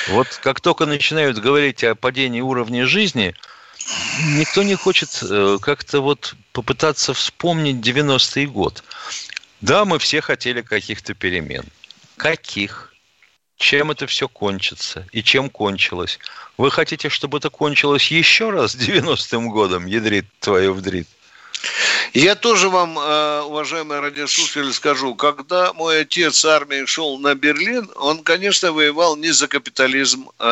вот 0.10 0.28
как 0.44 0.62
только 0.62 0.86
начинают 0.86 1.40
говорить 1.40 1.84
о 1.84 1.96
падении 1.96 2.42
уровня 2.42 2.86
жизни, 2.86 3.36
никто 4.38 4.62
не 4.62 4.76
хочет 4.76 5.24
э, 5.24 5.58
как-то 5.60 6.02
вот 6.02 6.36
попытаться 6.52 7.14
вспомнить 7.14 7.78
90-й 7.78 8.46
год. 8.46 8.84
Да, 9.62 9.86
мы 9.86 9.98
все 9.98 10.22
хотели 10.22 10.62
каких-то 10.62 11.16
перемен. 11.16 11.66
Каких? 12.18 12.93
Чем 13.58 13.92
это 13.92 14.08
все 14.08 14.28
кончится? 14.28 15.08
И 15.12 15.24
чем 15.24 15.50
кончилось? 15.50 16.20
Вы 16.58 16.72
хотите, 16.72 17.10
чтобы 17.10 17.38
это 17.38 17.50
кончилось 17.50 18.12
еще 18.12 18.50
раз 18.50 18.76
90-м 18.76 19.50
годом, 19.50 19.86
ядрит 19.86 20.26
твою 20.40 20.74
вдрит? 20.74 21.08
Я 22.14 22.36
тоже 22.36 22.70
вам, 22.70 23.00
э, 23.00 23.42
уважаемые 23.42 24.00
радиослушатели, 24.02 24.72
скажу, 24.72 25.16
когда 25.16 25.74
мой 25.74 26.02
отец 26.02 26.38
с 26.38 26.46
армией 26.46 26.86
шел 26.86 27.18
на 27.18 27.34
Берлин, 27.34 27.90
он, 27.96 28.22
конечно, 28.24 28.72
воевал 28.72 29.16
не 29.16 29.32
за 29.32 29.48
капитализм 29.48 30.30
э, 30.38 30.44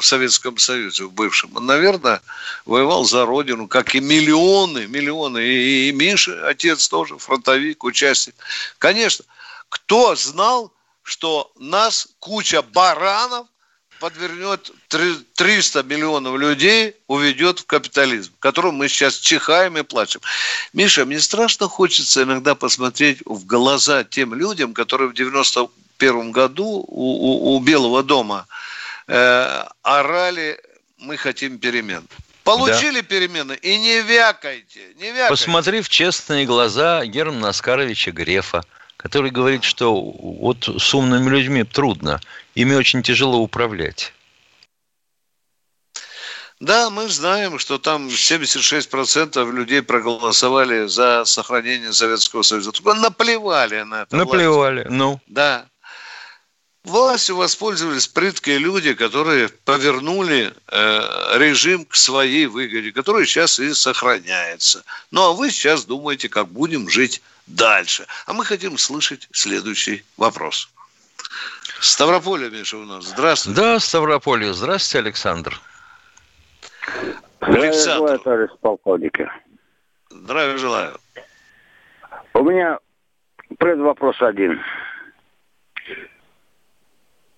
в 0.00 0.02
Советском 0.02 0.58
Союзе, 0.58 1.04
в 1.04 1.12
бывшем. 1.12 1.56
Он, 1.56 1.66
наверное, 1.66 2.20
воевал 2.64 3.04
за 3.04 3.26
родину, 3.26 3.68
как 3.68 3.94
и 3.94 4.00
миллионы, 4.00 4.86
миллионы. 4.86 5.38
И, 5.38 5.88
и 5.88 5.92
Миша, 5.92 6.48
отец 6.48 6.88
тоже, 6.88 7.18
фронтовик, 7.18 7.84
участник. 7.84 8.34
Конечно, 8.78 9.24
кто 9.68 10.16
знал, 10.16 10.72
что 11.08 11.50
нас 11.58 12.08
куча 12.20 12.60
баранов 12.62 13.46
подвернет 13.98 14.70
три- 14.88 15.16
300 15.34 15.82
миллионов 15.82 16.36
людей, 16.38 16.94
уведет 17.08 17.60
в 17.60 17.66
капитализм, 17.66 18.32
в 18.36 18.38
котором 18.38 18.76
мы 18.76 18.88
сейчас 18.88 19.16
чихаем 19.16 19.76
и 19.78 19.82
плачем. 19.82 20.20
Миша, 20.72 21.04
мне 21.04 21.18
страшно 21.18 21.66
хочется 21.68 22.22
иногда 22.22 22.54
посмотреть 22.54 23.18
в 23.24 23.44
глаза 23.46 24.04
тем 24.04 24.34
людям, 24.34 24.74
которые 24.74 25.08
в 25.08 25.14
91 25.14 26.30
году 26.30 26.64
у, 26.86 27.52
у- 27.52 27.56
у 27.56 27.60
Белого 27.60 28.02
дома 28.02 28.46
э, 29.08 29.64
орали 29.82 30.60
«Мы 30.98 31.16
хотим 31.16 31.58
перемен». 31.58 32.06
Получили 32.44 33.00
перемены 33.02 33.54
и 33.60 33.78
не 33.78 34.00
вякайте, 34.02 34.80
не 35.00 35.10
вякайте. 35.10 35.28
Посмотри 35.28 35.80
в 35.82 35.88
честные 35.88 36.46
глаза 36.46 37.04
Германа 37.04 37.48
Оскаровича 37.48 38.10
Грефа, 38.10 38.62
который 38.98 39.30
говорит, 39.30 39.64
что 39.64 39.94
вот 39.94 40.68
с 40.68 40.92
умными 40.92 41.30
людьми 41.30 41.64
трудно, 41.64 42.20
ими 42.54 42.74
очень 42.74 43.02
тяжело 43.02 43.38
управлять. 43.38 44.12
Да, 46.60 46.90
мы 46.90 47.08
знаем, 47.08 47.60
что 47.60 47.78
там 47.78 48.08
76% 48.08 49.52
людей 49.52 49.80
проголосовали 49.80 50.88
за 50.88 51.24
сохранение 51.24 51.92
Советского 51.92 52.42
Союза. 52.42 52.72
Только 52.72 52.94
наплевали 52.94 53.82
на 53.82 54.02
это. 54.02 54.16
Наплевали, 54.16 54.84
ну. 54.90 55.20
Да. 55.28 55.66
Властью 56.82 57.36
воспользовались 57.36 58.08
прыткие 58.08 58.58
люди, 58.58 58.94
которые 58.94 59.48
повернули 59.48 60.52
э, 60.66 61.38
режим 61.38 61.84
к 61.84 61.94
своей 61.94 62.46
выгоде, 62.46 62.90
который 62.90 63.26
сейчас 63.26 63.60
и 63.60 63.72
сохраняется. 63.72 64.82
Ну 65.12 65.22
а 65.22 65.32
вы 65.34 65.50
сейчас 65.50 65.84
думаете, 65.84 66.28
как 66.28 66.48
будем 66.48 66.88
жить 66.88 67.22
дальше. 67.48 68.06
А 68.26 68.32
мы 68.32 68.44
хотим 68.44 68.78
слышать 68.78 69.28
следующий 69.32 70.04
вопрос. 70.16 70.70
Ставрополя, 71.80 72.48
Миша, 72.50 72.76
у 72.76 72.84
нас. 72.84 73.04
Здравствуйте. 73.04 73.60
Да, 73.60 73.80
Ставрополью. 73.80 74.54
Здравствуйте, 74.54 75.06
Александр. 75.06 75.60
Александр. 77.40 77.70
Здравия 77.70 77.72
желаю, 77.72 78.18
товарищ 78.18 78.50
полковники. 78.60 79.30
Здравия 80.10 80.58
желаю. 80.58 80.98
У 82.34 82.42
меня 82.42 82.78
предвопрос 83.58 84.20
один. 84.20 84.60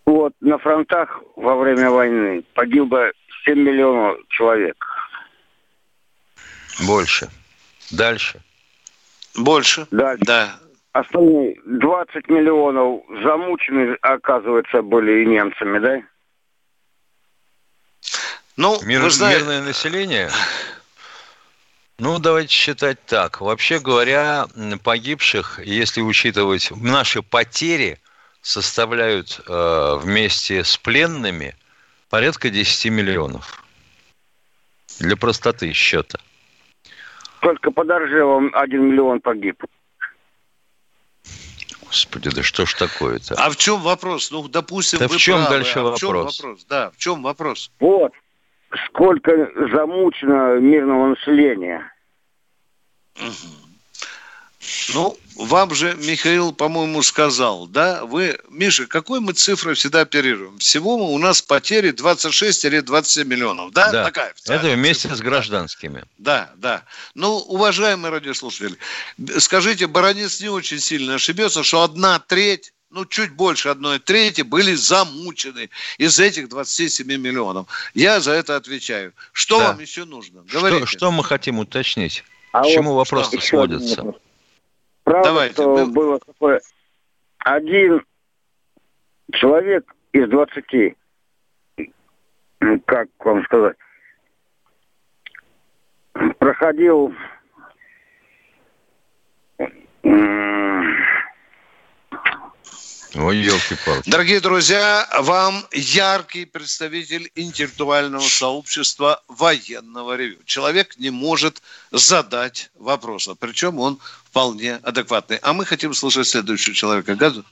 Вот 0.06 0.32
на 0.40 0.58
фронтах 0.58 1.20
во 1.36 1.56
время 1.56 1.90
войны 1.90 2.42
погибло 2.54 3.10
7 3.44 3.58
миллионов 3.58 4.18
человек. 4.28 4.84
Больше. 6.86 7.28
Дальше. 7.90 8.40
Больше. 9.36 9.86
Дальше. 9.90 10.24
Да. 10.24 10.60
Остальные 10.92 11.56
20 11.64 12.28
миллионов 12.28 13.02
замучены, 13.22 13.96
оказывается, 14.02 14.82
были 14.82 15.22
и 15.22 15.26
немцами, 15.26 15.78
да? 15.78 16.02
Ну, 18.56 18.82
Мир- 18.82 19.02
вы 19.02 19.10
знаете, 19.10 19.40
Мирное 19.40 19.62
население? 19.62 20.30
Ну, 21.98 22.18
давайте 22.18 22.52
считать 22.52 22.98
так. 23.06 23.40
Вообще 23.40 23.78
говоря, 23.78 24.46
погибших, 24.82 25.60
если 25.64 26.00
учитывать 26.00 26.70
наши 26.72 27.22
потери, 27.22 27.98
составляют 28.42 29.40
э, 29.46 29.98
вместе 30.00 30.64
с 30.64 30.76
пленными 30.76 31.54
порядка 32.08 32.50
10 32.50 32.90
миллионов. 32.90 33.62
Для 34.98 35.16
простоты 35.16 35.72
счета. 35.72 36.18
Только 37.40 37.70
под 37.70 37.90
Оржевом 37.90 38.50
1 38.54 38.82
миллион 38.82 39.20
погиб. 39.20 39.62
Господи, 41.86 42.30
да 42.34 42.42
что 42.42 42.66
ж 42.66 42.74
такое-то? 42.74 43.34
А 43.34 43.50
в 43.50 43.56
чем 43.56 43.80
вопрос? 43.80 44.30
Ну, 44.30 44.46
допустим, 44.46 45.00
Да 45.00 45.08
вы 45.08 45.16
в 45.16 45.18
чем 45.18 45.38
правы. 45.38 45.50
дальше 45.50 45.78
а 45.80 45.92
в 45.92 45.96
чем 45.98 46.08
вопрос? 46.10 46.40
вопрос? 46.40 46.64
Да, 46.66 46.90
в 46.90 46.96
чем 46.98 47.22
вопрос? 47.22 47.72
Вот. 47.80 48.12
Сколько 48.86 49.50
замучено 49.74 50.60
мирного 50.60 51.08
населения. 51.08 51.92
Ну, 54.92 55.16
вам 55.36 55.74
же 55.74 55.94
Михаил, 55.94 56.52
по-моему, 56.52 57.02
сказал, 57.02 57.66
да? 57.66 58.04
Вы, 58.04 58.38
Миша, 58.50 58.86
какой 58.86 59.20
мы 59.20 59.32
цифрой 59.32 59.74
всегда 59.74 60.02
оперируем? 60.02 60.58
Всего 60.58 60.96
у 61.12 61.18
нас 61.18 61.40
потери 61.40 61.92
26-27 61.92 63.24
миллионов, 63.24 63.72
да? 63.72 63.90
Да, 63.90 64.04
Такая 64.04 64.34
это 64.46 64.68
вместе 64.68 65.02
цифра. 65.02 65.16
с 65.16 65.20
гражданскими. 65.20 66.04
Да, 66.18 66.50
да. 66.56 66.82
Ну, 67.14 67.36
уважаемые 67.36 68.12
радиослушатели, 68.12 68.76
скажите, 69.38 69.86
Баранец 69.86 70.40
не 70.40 70.48
очень 70.48 70.78
сильно 70.80 71.14
ошибется, 71.14 71.62
что 71.62 71.82
одна 71.82 72.18
треть 72.18 72.72
ну, 72.90 73.06
чуть 73.06 73.30
больше 73.30 73.68
одной 73.68 74.00
трети 74.00 74.42
были 74.42 74.74
замучены 74.74 75.70
из 75.96 76.18
этих 76.18 76.48
27 76.48 77.06
миллионов. 77.06 77.68
Я 77.94 78.18
за 78.18 78.32
это 78.32 78.56
отвечаю. 78.56 79.12
Что 79.32 79.60
да. 79.60 79.68
вам 79.68 79.80
еще 79.80 80.04
нужно? 80.04 80.42
Говорите. 80.42 80.86
Что, 80.86 80.98
что 80.98 81.12
мы 81.12 81.22
хотим 81.22 81.60
уточнить? 81.60 82.24
А 82.52 82.62
К 82.62 82.66
чему 82.66 82.94
вот 82.94 83.08
вопрос 83.10 83.30
сводится? 83.44 84.14
Правда, 85.10 85.28
Давайте. 85.28 85.54
что 85.54 85.86
было 85.86 86.20
такое... 86.20 86.60
Один 87.38 88.04
человек 89.32 89.92
из 90.12 90.28
20, 90.28 90.96
как 92.84 93.08
вам 93.18 93.42
сказать, 93.44 93.76
проходил 96.38 97.12
Ой, 103.16 103.38
елки-палки. 103.38 104.08
Дорогие 104.08 104.40
друзья, 104.40 105.04
вам 105.20 105.64
яркий 105.72 106.44
представитель 106.44 107.30
интеллектуального 107.34 108.22
сообщества 108.22 109.20
военного 109.26 110.16
ревю. 110.16 110.36
Человек 110.44 110.96
не 110.96 111.10
может 111.10 111.60
задать 111.90 112.70
вопроса, 112.78 113.34
причем 113.34 113.80
он 113.80 113.98
вполне 114.24 114.76
адекватный. 114.76 115.38
А 115.42 115.52
мы 115.52 115.64
хотим 115.64 115.92
слушать 115.92 116.28
следующего 116.28 116.74
человека. 116.74 117.16
Газу. 117.16 117.44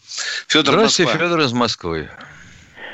Федор 0.46 0.74
Здравствуйте, 0.74 1.10
Москва. 1.10 1.26
Федор 1.26 1.40
из 1.40 1.52
Москвы. 1.52 2.10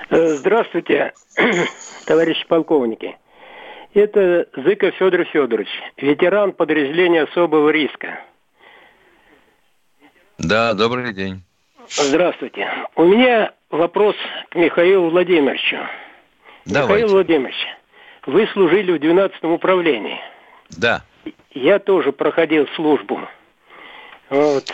Э, 0.09 0.35
здравствуйте, 0.37 1.13
товарищи 2.07 2.47
полковники. 2.49 3.19
Это 3.93 4.49
Зыков 4.57 4.95
Федор 4.95 5.25
Федорович, 5.25 5.69
ветеран 5.99 6.53
подразделения 6.53 7.25
особого 7.25 7.69
риска. 7.69 8.25
Да, 10.39 10.73
добрый 10.73 11.13
день. 11.13 11.43
Здравствуйте. 11.89 12.69
У 12.97 13.05
меня 13.05 13.53
вопрос 13.71 14.17
к 14.51 14.55
Михаилу 14.55 15.11
Владимировичу. 15.11 15.77
Давайте. 16.65 16.95
Михаил 16.95 17.09
Владимирович, 17.09 17.57
вы 18.27 18.47
служили 18.53 18.93
в 18.93 18.97
12-м 18.97 19.53
управлении. 19.53 20.21
Да. 20.71 21.03
Я 21.51 21.79
тоже 21.79 22.13
проходил 22.13 22.67
службу. 22.75 23.21
Вот. 24.31 24.73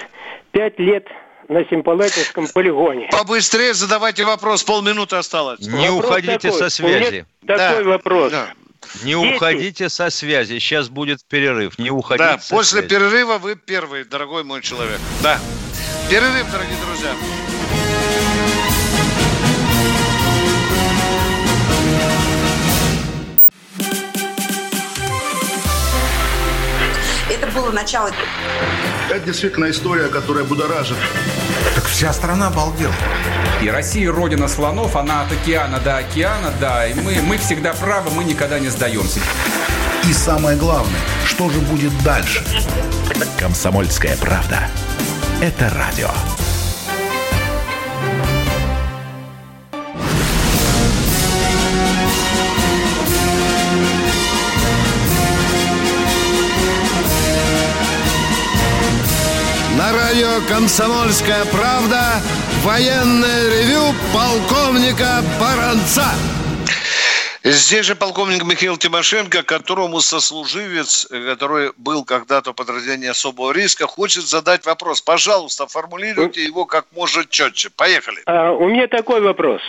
Пять 0.52 0.78
лет 0.78 1.08
на 1.48 1.64
Симпалатинском 1.64 2.46
полигоне. 2.54 3.08
Побыстрее 3.11 3.74
задавайте 3.74 4.24
вопрос, 4.24 4.62
полминуты 4.62 5.16
осталось. 5.16 5.61
Не 5.61 5.90
вопрос 5.90 6.04
уходите 6.04 6.38
такой. 6.38 6.58
со 6.58 6.70
связи. 6.70 7.26
такой 7.46 7.84
да. 7.84 7.90
вопрос. 7.90 8.32
Да. 8.32 8.46
Не 9.04 9.14
Дети. 9.14 9.34
уходите 9.34 9.88
со 9.88 10.08
связи, 10.11 10.58
сейчас 10.58 10.88
будет 10.88 11.18
перерыв. 11.28 11.78
Не 11.78 11.90
уходите. 11.90 12.24
Да, 12.24 12.38
после 12.50 12.80
связи. 12.80 12.88
перерыва 12.88 13.38
вы 13.38 13.54
первый, 13.56 14.04
дорогой 14.04 14.42
мой 14.42 14.62
человек. 14.62 14.98
Да. 15.22 15.38
Перерыв, 16.11 16.50
дорогие 16.50 16.76
друзья. 16.84 17.11
Это 27.30 27.46
было 27.52 27.70
начало. 27.70 28.11
Это 29.08 29.20
действительно 29.20 29.70
история, 29.70 30.08
которая 30.08 30.42
будоражит. 30.42 30.96
Так 31.76 31.84
вся 31.84 32.12
страна 32.12 32.48
обалдела. 32.48 32.92
И 33.62 33.70
Россия 33.70 34.11
родина 34.11 34.48
слонов, 34.48 34.96
она 34.96 35.22
от 35.22 35.30
океана 35.30 35.78
до 35.78 35.98
океана, 35.98 36.52
да. 36.61 36.88
И 36.88 36.94
мы, 36.94 37.22
мы 37.22 37.38
всегда 37.38 37.72
правы, 37.72 38.11
мы 38.11 38.24
никогда 38.24 38.58
не 38.58 38.70
сдаемся. 38.70 39.20
И 40.08 40.12
самое 40.12 40.58
главное, 40.58 41.00
что 41.24 41.48
же 41.50 41.61
будет 41.61 41.96
дальше? 42.02 42.44
Комсомольская 43.38 44.16
правда 44.16 44.68
это 45.41 45.70
радио. 45.70 46.11
На 59.78 59.93
радио 59.93 60.28
«Комсомольская 60.47 61.47
правда» 61.47 62.20
военное 62.62 63.49
ревю 63.49 63.95
полковника 64.12 65.24
Баранца. 65.41 66.05
Здесь 67.43 67.86
же 67.86 67.95
полковник 67.95 68.45
Михаил 68.45 68.76
Тимошенко, 68.76 69.43
которому 69.43 70.01
сослуживец, 70.01 71.07
который 71.07 71.70
был 71.78 72.05
когда-то 72.05 72.53
в 72.53 72.55
подразделении 72.55 73.09
особого 73.09 73.53
риска, 73.53 73.86
хочет 73.86 74.24
задать 74.24 74.66
вопрос. 74.66 75.01
Пожалуйста, 75.01 75.66
формулируйте 75.66 76.45
его 76.45 76.66
как 76.66 76.84
можно 76.95 77.24
четче. 77.24 77.70
Поехали. 77.74 78.18
А, 78.26 78.53
у 78.53 78.68
меня 78.68 78.88
такой 78.88 79.22
вопрос. 79.22 79.62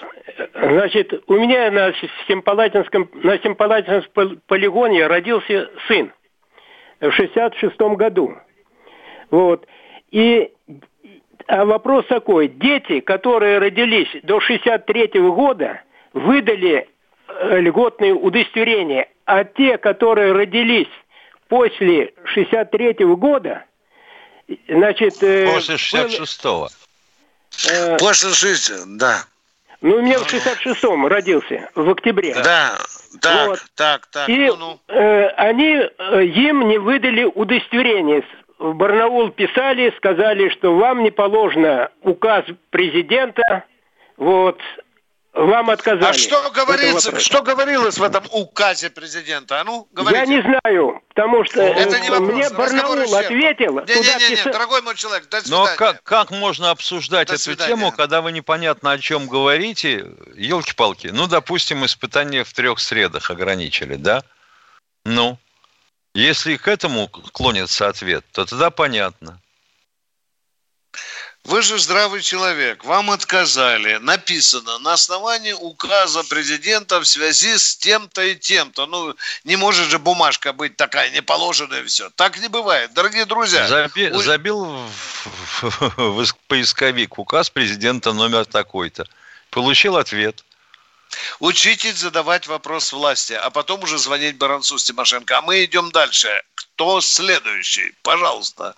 Значит, 0.54 1.14
у 1.28 1.36
меня 1.36 1.72
на 1.72 1.94
Симпалатинском, 2.28 3.10
на 3.14 3.38
Симпалатинском 3.40 4.42
полигоне 4.48 5.08
родился 5.08 5.70
сын 5.88 6.12
в 7.00 7.08
66-м 7.08 7.96
году. 7.96 8.36
Вот. 9.30 9.66
И 10.12 10.52
а 11.48 11.64
вопрос 11.64 12.06
такой. 12.08 12.50
Дети, 12.50 13.00
которые 13.00 13.60
родились 13.60 14.10
до 14.24 14.40
63-го 14.40 15.34
года, 15.34 15.82
выдали 16.14 16.90
льготные 17.60 18.14
удостоверения, 18.14 19.08
а 19.26 19.44
те, 19.44 19.78
которые 19.78 20.34
родились 20.34 20.90
после 21.48 22.14
63 22.26 22.92
-го 22.92 23.16
года, 23.16 23.64
значит... 24.68 25.22
Э, 25.22 25.52
после 25.52 25.76
66-го. 25.76 26.70
Э, 27.70 27.98
после 27.98 28.30
60 28.34 28.98
да. 28.98 29.26
Ну, 29.82 29.96
у 29.96 30.02
меня 30.02 30.20
в 30.20 30.32
66-м 30.32 31.08
родился, 31.08 31.70
в 31.74 31.90
октябре. 31.90 32.36
Да, 32.36 32.78
так, 33.20 33.48
вот. 33.48 33.60
так, 33.76 34.06
так. 34.08 34.30
И 34.30 34.46
ну, 34.46 34.56
ну. 34.56 34.80
Э, 34.88 35.28
они, 35.38 35.76
э, 35.76 36.24
им 36.26 36.68
не 36.68 36.78
выдали 36.78 37.24
удостоверение. 37.24 38.24
В 38.60 38.76
Барнаул 38.76 39.32
писали, 39.32 39.92
сказали, 39.98 40.50
что 40.50 40.76
вам 40.76 41.02
не 41.04 41.10
положено 41.10 41.90
указ 42.04 42.46
президента, 42.70 43.64
вот, 44.18 44.60
вам 45.34 45.70
отказали. 45.70 46.04
А 46.06 46.14
что 46.14 46.52
говорится, 46.52 47.20
что 47.20 47.42
говорилось 47.42 47.98
в 47.98 48.04
этом 48.04 48.24
указе 48.32 48.90
президента? 48.90 49.62
А 49.62 49.64
ну, 49.64 49.88
говорите. 49.92 50.20
Я 50.20 50.26
не 50.26 50.42
знаю, 50.42 51.02
потому 51.10 51.46
что 51.46 51.62
Это 51.62 52.00
не 52.00 52.10
вопрос. 52.10 52.34
мне 52.34 52.50
Барнаул 52.50 53.16
ответил. 53.16 53.80
Не, 53.80 53.96
не, 53.96 54.02
не, 54.02 54.30
не, 54.30 54.36
пис... 54.36 54.44
дорогой 54.44 54.82
мой 54.82 54.96
человек, 54.96 55.30
до 55.30 55.42
свидания. 55.42 55.70
Но 55.70 55.76
как, 55.78 56.04
как 56.04 56.32
можно 56.32 56.72
обсуждать 56.72 57.30
до 57.30 57.36
эту 57.36 57.44
свидания. 57.44 57.70
тему, 57.70 57.92
когда 57.92 58.22
вы 58.22 58.32
непонятно 58.32 58.92
о 58.92 59.00
чем 59.00 59.28
говорите? 59.28 60.06
Елки-палки. 60.36 61.08
Ну, 61.08 61.28
допустим, 61.28 61.86
испытания 61.86 62.44
в 62.44 62.52
трех 62.54 62.80
средах 62.80 63.30
ограничили, 63.32 63.96
да? 63.96 64.24
Ну, 65.06 65.38
если 66.14 66.58
к 66.58 66.68
этому 66.68 67.08
клонится 67.08 67.88
ответ, 67.88 68.26
то 68.34 68.46
тогда 68.46 68.70
понятно. 68.70 69.40
Вы 71.44 71.64
же 71.64 71.80
здравый 71.80 72.22
человек, 72.22 72.86
вам 72.86 73.10
отказали. 73.10 73.98
Написано 73.98 74.78
на 74.80 74.94
основании 74.94 75.54
указа 75.54 76.24
президента 76.24 77.00
в 77.00 77.06
связи 77.06 77.58
с 77.58 77.76
тем-то 77.78 78.22
и 78.22 78.36
тем-то. 78.36 78.86
Ну, 78.86 79.16
не 79.44 79.56
может 79.56 79.89
же 79.89 79.98
бумажка 79.98 80.54
быть 80.54 80.78
такая 80.78 81.10
неположенная 81.10 81.82
и 81.82 81.86
все. 81.86 82.12
Так 82.12 82.39
не 82.39 82.48
бывает. 82.48 82.94
Дорогие 82.94 83.26
друзья. 83.26 83.68
Заби, 83.68 84.12
у... 84.12 84.22
Забил 84.22 84.66
в, 84.66 85.64
в, 85.64 86.26
в 86.26 86.36
поисковик 86.48 87.18
указ 87.18 87.50
президента 87.50 88.14
номер 88.14 88.46
такой-то. 88.46 89.08
Получил 89.50 89.98
ответ. 89.98 90.44
Учитесь 91.39 91.98
задавать 91.98 92.48
вопрос 92.48 92.94
власти, 92.94 93.34
а 93.34 93.50
потом 93.50 93.84
уже 93.84 93.98
звонить 93.98 94.38
Баранцу 94.38 94.78
с 94.78 94.84
Тимошенко. 94.84 95.39
А 95.39 95.42
мы 95.42 95.66
идем 95.66 95.92
дальше. 95.92 96.44
Кто 96.54 97.02
следующий? 97.02 97.94
Пожалуйста. 98.04 98.76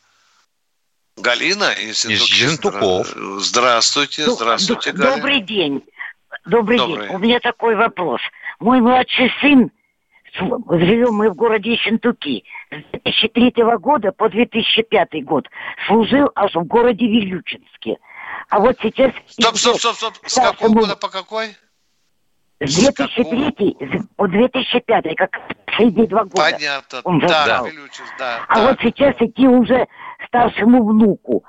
Галина 1.18 1.72
из, 1.74 2.06
из 2.06 2.24
Жентуков. 2.24 3.08
Здравствуйте, 3.40 4.26
ну, 4.26 4.34
здравствуйте, 4.34 4.92
Д- 4.92 4.98
Галина. 4.98 5.16
Добрый 5.16 5.42
день. 5.42 5.84
Добрый, 6.46 6.78
Добрый 6.78 7.08
день. 7.08 7.16
У 7.16 7.20
меня 7.20 7.40
такой 7.40 7.76
вопрос. 7.76 8.20
Мой 8.60 8.82
младший 8.82 9.32
сын, 9.40 9.72
живем 10.34 11.14
мы 11.14 11.30
в 11.30 11.36
городе 11.36 11.78
Шентуки, 11.78 12.44
с 12.72 12.92
2003 13.04 13.54
года 13.80 14.12
по 14.12 14.30
2005 14.30 15.24
год 15.24 15.48
служил 15.88 16.32
аж 16.36 16.54
в 16.56 16.64
городе 16.64 17.06
Вилючинске. 17.06 17.98
А 18.50 18.60
вот 18.60 18.78
сейчас... 18.82 19.12
Стоп, 19.28 19.56
стоп, 19.56 19.78
стоп, 19.78 19.96
стоп. 19.96 20.18
С 20.26 20.36
какого 20.36 20.74
года 20.74 20.96
по 20.96 21.10
какой? 21.10 21.56
С 22.60 22.76
2003 22.76 23.78
по 24.16 24.28
2005, 24.28 25.16
как 25.16 25.32
последние 25.66 26.08
два 26.08 26.24
года. 26.24 26.52
Понятно. 26.52 27.02
Он 27.04 27.20
да, 27.20 27.28
застал. 27.28 27.66
Милючис, 27.68 28.06
да. 28.18 28.46
А 28.48 28.56
да. 28.56 28.68
вот 28.68 28.80
сейчас 28.82 29.16
идти 29.20 29.48
уже 29.48 29.88
старшему 30.28 30.84
внуку. 30.86 31.44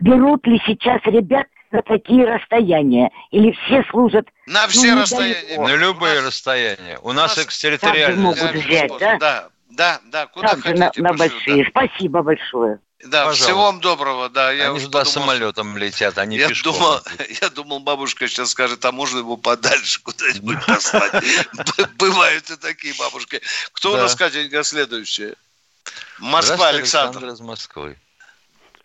Берут 0.00 0.46
ли 0.46 0.60
сейчас 0.66 1.00
ребят 1.04 1.46
на 1.70 1.82
такие 1.82 2.24
расстояния? 2.24 3.10
Или 3.30 3.52
все 3.52 3.82
служат 3.90 4.26
На 4.46 4.62
ну, 4.62 4.68
все 4.68 4.94
расстояния. 4.94 5.58
На 5.60 5.74
любые 5.74 6.20
расстояния. 6.20 6.98
У 7.02 7.12
нас 7.12 7.34
Так 7.34 7.42
же 7.42 7.46
экстерриториальный 7.48 8.22
могут 8.22 8.40
взять, 8.52 8.92
да? 8.98 9.16
Да, 9.18 9.48
да, 9.70 10.00
да, 10.06 10.26
куда 10.26 10.48
Так 10.48 10.64
же 10.64 10.74
на, 10.74 10.86
хотите 10.86 11.02
на 11.02 11.08
пошлют, 11.10 11.32
большие. 11.32 11.66
Спасибо 11.70 12.22
большое. 12.22 12.78
Да, 13.04 13.26
Пожалуйста. 13.26 13.44
всего 13.44 13.62
вам 13.62 13.80
доброго, 13.80 14.28
да. 14.28 14.50
Я 14.50 14.70
Они 14.70 14.80
туда 14.80 15.00
подумал, 15.04 15.12
самолетом 15.12 15.76
летят, 15.78 16.18
они 16.18 16.36
я 16.36 16.48
пешком. 16.48 16.72
думал, 16.72 17.00
я 17.42 17.48
думал, 17.50 17.78
бабушка 17.80 18.26
сейчас 18.26 18.50
скажет, 18.50 18.84
а 18.84 18.90
можно 18.90 19.18
его 19.18 19.36
подальше 19.36 20.02
куда-нибудь 20.02 20.64
послать. 20.66 21.12
Бывают 21.98 22.50
и 22.50 22.56
такие 22.56 22.94
бабушки. 22.98 23.40
Кто 23.72 23.92
у 23.92 23.96
Да. 23.96 24.02
нас, 24.02 24.16
Катенька, 24.16 24.64
следующая? 24.64 25.34
Москва, 26.18 26.56
Здравствуйте, 26.56 26.76
Александр. 26.78 27.26
из 27.28 27.40
Москвы. 27.40 27.96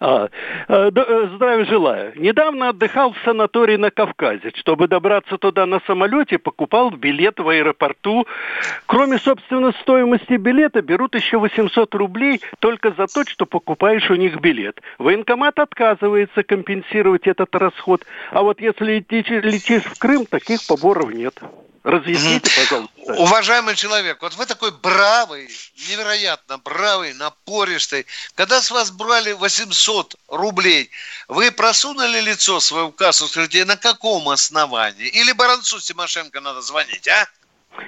А, 0.06 0.28
э, 0.68 0.92
э, 0.94 1.30
здравия 1.34 1.64
желаю. 1.64 2.12
Недавно 2.18 2.70
отдыхал 2.70 3.14
в 3.14 3.18
санатории 3.24 3.78
на 3.78 3.90
Кавказе. 3.90 4.52
Чтобы 4.54 4.90
добраться 4.90 5.38
туда 5.38 5.66
на 5.66 5.80
самолете, 5.88 6.38
покупал 6.40 6.92
билет 6.92 7.40
в 7.40 7.48
аэропорту. 7.48 8.28
Кроме, 8.86 9.18
собственно, 9.18 9.72
стоимости 9.80 10.34
билета, 10.34 10.82
берут 10.82 11.16
еще 11.16 11.38
800 11.38 11.96
рублей 11.96 12.42
только 12.60 12.92
за 12.92 13.08
то, 13.08 13.24
что 13.26 13.46
покупаешь 13.46 14.12
у 14.12 14.16
них 14.16 14.42
билет. 14.42 14.82
Военкомат 14.98 15.58
отказывается 15.60 16.44
компенсировать 16.44 17.26
этот 17.26 17.56
расход. 17.56 18.06
А 18.32 18.42
вот 18.42 18.60
если 18.60 19.06
летишь 19.10 19.86
в 19.86 19.98
Крым, 20.00 20.26
таких 20.26 20.68
поборов 20.68 21.14
нет. 21.14 21.40
Разъясните, 21.84 22.50
пожалуйста. 22.56 22.94
Уважаемый 23.22 23.76
человек, 23.76 24.22
вот 24.22 24.34
вы 24.36 24.46
такой 24.46 24.72
бравый, 24.72 25.50
невероятно 25.90 26.58
бравый, 26.58 27.14
напористый. 27.14 28.06
Когда 28.36 28.62
с 28.62 28.72
вас 28.72 28.90
брали 28.90 29.34
800 29.34 30.16
рублей, 30.30 30.90
вы 31.28 31.52
просунули 31.52 32.22
лицо 32.22 32.62
свое 32.62 32.86
в 32.88 32.92
кассу, 32.92 33.28
скажите, 33.28 33.66
на 33.66 33.76
каком 33.76 34.30
основании? 34.30 35.08
Или 35.08 35.34
Баранцу 35.34 35.80
Тимошенко 35.82 36.40
надо 36.40 36.62
звонить, 36.62 37.08
а? 37.10 37.28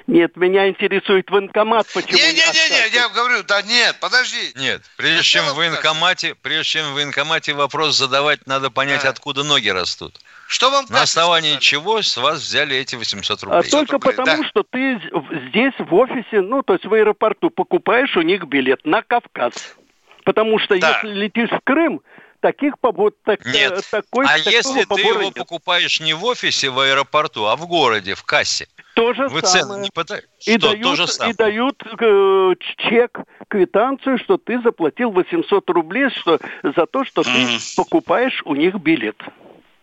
Нет, 0.06 0.36
меня 0.36 0.68
интересует 0.68 1.30
военкомат, 1.30 1.86
почему 1.94 2.18
не 2.18 2.32
Не-не-не, 2.32 2.88
я 2.92 3.08
говорю, 3.08 3.42
да 3.44 3.62
нет, 3.62 3.96
подожди. 4.00 4.52
Нет, 4.56 4.82
прежде 4.96 5.22
чем 5.22 5.46
в 5.46 5.54
военкомате, 5.54 6.34
прежде 6.34 6.64
чем 6.64 6.90
в 6.90 6.94
военкомате 6.94 7.54
вопрос 7.54 7.96
задавать, 7.96 8.46
надо 8.46 8.70
понять, 8.70 9.04
откуда 9.04 9.42
ноги 9.42 9.68
растут. 9.68 10.20
Что 10.48 10.70
вам 10.70 10.86
На 10.88 11.02
основании 11.02 11.58
чего 11.58 12.02
с 12.02 12.16
вас 12.16 12.40
взяли 12.40 12.76
эти 12.76 12.94
800 12.96 13.42
А 13.42 13.46
рублей? 13.46 13.70
только 13.70 13.98
потому, 13.98 14.44
что 14.44 14.62
ты 14.62 15.00
здесь 15.48 15.74
в 15.78 15.92
офисе, 15.94 16.40
ну, 16.40 16.62
то 16.62 16.74
есть 16.74 16.86
в 16.86 16.92
аэропорту, 16.94 17.50
покупаешь 17.50 18.16
у 18.16 18.22
них 18.22 18.44
билет 18.44 18.84
на 18.84 19.02
Кавказ. 19.02 19.76
Потому 20.24 20.58
что 20.58 20.78
Да. 20.78 21.00
если 21.02 21.14
летишь 21.14 21.50
в 21.50 21.60
Крым, 21.64 22.00
таких 22.40 22.78
побот, 22.78 23.14
так, 23.24 23.44
э, 23.46 23.50
Нет. 23.50 23.80
такой, 23.90 24.26
а 24.28 24.38
если 24.38 24.84
ты 24.84 25.00
его 25.00 25.22
нет. 25.22 25.34
покупаешь 25.34 26.00
не 26.00 26.14
в 26.14 26.24
офисе, 26.24 26.70
в 26.70 26.78
аэропорту, 26.78 27.46
а 27.46 27.56
в 27.56 27.66
городе, 27.66 28.14
в 28.14 28.22
кассе? 28.22 28.68
То 28.94 29.12
же 29.14 29.28
Вы 29.28 29.42
самое. 29.42 29.64
цены 29.64 29.82
не 29.84 29.90
пытаетесь? 29.90 30.28
И 30.46 30.58
Что, 30.58 30.70
дают, 30.70 30.82
то 30.82 30.94
же 30.96 31.02
и 31.04 31.06
самое? 31.06 31.34
дают 31.34 31.82
э, 32.00 32.54
чек, 32.88 33.18
квитанцию, 33.48 34.18
что 34.18 34.36
ты 34.38 34.60
заплатил 34.62 35.10
800 35.10 35.68
рублей 35.70 36.08
что, 36.10 36.38
за 36.62 36.86
то, 36.86 37.04
что 37.04 37.22
ты 37.22 37.30
покупаешь 37.76 38.42
у 38.44 38.54
них 38.54 38.76
билет. 38.76 39.20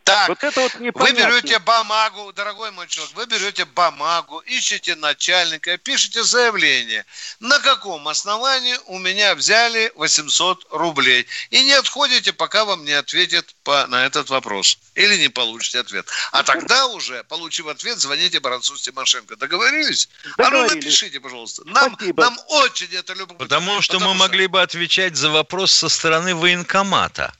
Так, 0.03 0.27
вот 0.29 0.43
это 0.43 0.61
вот 0.61 0.73
Вы 0.75 1.11
берете 1.13 1.59
бумагу, 1.59 2.33
дорогой 2.33 2.71
мой 2.71 2.87
человек, 2.87 3.15
вы 3.15 3.25
берете 3.25 3.63
бумагу, 3.63 4.39
ищете 4.39 4.95
начальника, 4.95 5.77
пишете 5.77 6.23
заявление. 6.23 7.05
На 7.39 7.59
каком 7.59 8.07
основании 8.09 8.75
у 8.87 8.99
меня 8.99 9.33
взяли 9.33 9.93
800 9.95 10.67
рублей? 10.71 11.25
И 11.51 11.63
не 11.63 11.71
отходите, 11.71 12.33
пока 12.33 12.65
вам 12.65 12.83
не 12.83 12.91
ответят 12.91 13.55
по, 13.63 13.87
на 13.87 14.05
этот 14.05 14.29
вопрос. 14.29 14.77
Или 14.95 15.17
не 15.17 15.29
получите 15.29 15.79
ответ. 15.79 16.05
А 16.31 16.43
тогда 16.43 16.87
уже, 16.87 17.23
получив 17.23 17.67
ответ, 17.67 17.97
звоните 17.99 18.41
Баранцу 18.41 18.75
Тимошенко. 18.75 19.37
Договорились? 19.37 20.09
А 20.23 20.27
ну 20.27 20.43
Договорились. 20.43 20.85
напишите, 20.85 21.19
пожалуйста. 21.21 21.63
Нам, 21.65 21.97
нам 22.17 22.37
очень 22.49 22.93
это 22.93 23.13
любопытно. 23.13 23.45
Потому 23.45 23.81
что 23.81 23.99
мы 23.99 24.13
могли 24.13 24.47
бы 24.47 24.61
отвечать 24.61 25.15
за 25.15 25.29
вопрос 25.29 25.71
со 25.71 25.87
стороны 25.87 26.35
военкомата. 26.35 27.33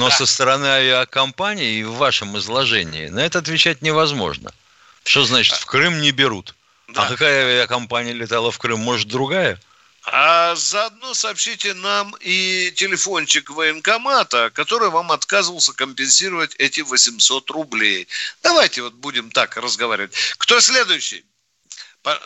Но 0.00 0.10
со 0.10 0.24
стороны 0.24 0.66
авиакомпании 0.66 1.80
и 1.80 1.84
в 1.84 1.96
вашем 1.96 2.38
изложении 2.38 3.08
на 3.08 3.20
это 3.20 3.40
отвечать 3.40 3.82
невозможно. 3.82 4.50
Что 5.04 5.24
значит 5.24 5.54
в 5.56 5.66
Крым 5.66 6.00
не 6.00 6.10
берут? 6.10 6.54
А 6.94 7.06
какая 7.06 7.44
авиакомпания 7.44 8.14
летала 8.14 8.50
в 8.50 8.58
Крым? 8.58 8.80
Может, 8.80 9.08
другая? 9.08 9.60
А 10.04 10.54
заодно 10.56 11.12
сообщите 11.12 11.74
нам 11.74 12.16
и 12.20 12.72
телефончик 12.74 13.50
военкомата, 13.50 14.50
который 14.54 14.88
вам 14.88 15.12
отказывался 15.12 15.74
компенсировать 15.74 16.54
эти 16.56 16.80
800 16.80 17.50
рублей. 17.50 18.08
Давайте 18.42 18.80
вот 18.80 18.94
будем 18.94 19.30
так 19.30 19.58
разговаривать. 19.58 20.14
Кто 20.38 20.60
следующий? 20.60 21.26
Таня, 22.02 22.18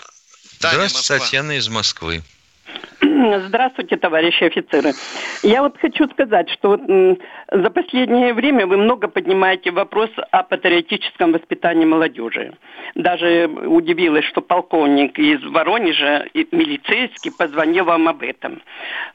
Здравствуйте, 0.61 0.95
Москва. 0.95 1.19
Татьяна 1.19 1.59
из 1.59 1.69
Москвы. 1.69 2.23
Здравствуйте, 3.47 3.97
товарищи 3.97 4.45
офицеры. 4.45 4.93
Я 5.43 5.63
вот 5.63 5.79
хочу 5.79 6.09
сказать, 6.09 6.51
что 6.51 6.79
за 7.51 7.71
последнее 7.71 8.35
время 8.35 8.67
вы 8.67 8.77
много 8.77 9.09
поднимаете 9.09 9.71
вопрос 9.71 10.11
о 10.31 10.43
патриотическом 10.43 11.33
воспитании 11.33 11.85
молодежи. 11.85 12.55
Даже 12.95 13.47
удивилась, 13.47 14.25
что 14.25 14.41
полковник 14.41 15.19
из 15.19 15.45
Воронежа, 15.45 16.27
милицейский, 16.35 17.31
позвонил 17.31 17.85
вам 17.85 18.09
об 18.09 18.23
этом. 18.23 18.63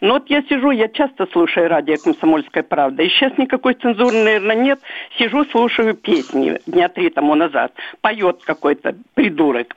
Но 0.02 0.14
вот 0.14 0.30
я 0.30 0.44
сижу, 0.44 0.72
я 0.72 0.88
часто 0.88 1.28
слушаю 1.32 1.68
радио 1.68 1.96
«Комсомольская 2.02 2.64
правда», 2.64 3.04
и 3.04 3.10
сейчас 3.10 3.38
никакой 3.38 3.74
цензуры, 3.74 4.18
наверное, 4.24 4.56
нет. 4.56 4.80
Сижу, 5.18 5.44
слушаю 5.46 5.96
песни 5.96 6.60
дня 6.66 6.88
три 6.90 7.10
тому 7.10 7.36
назад. 7.36 7.74
Поет 8.02 8.44
какой-то 8.44 8.96
придурок. 9.14 9.76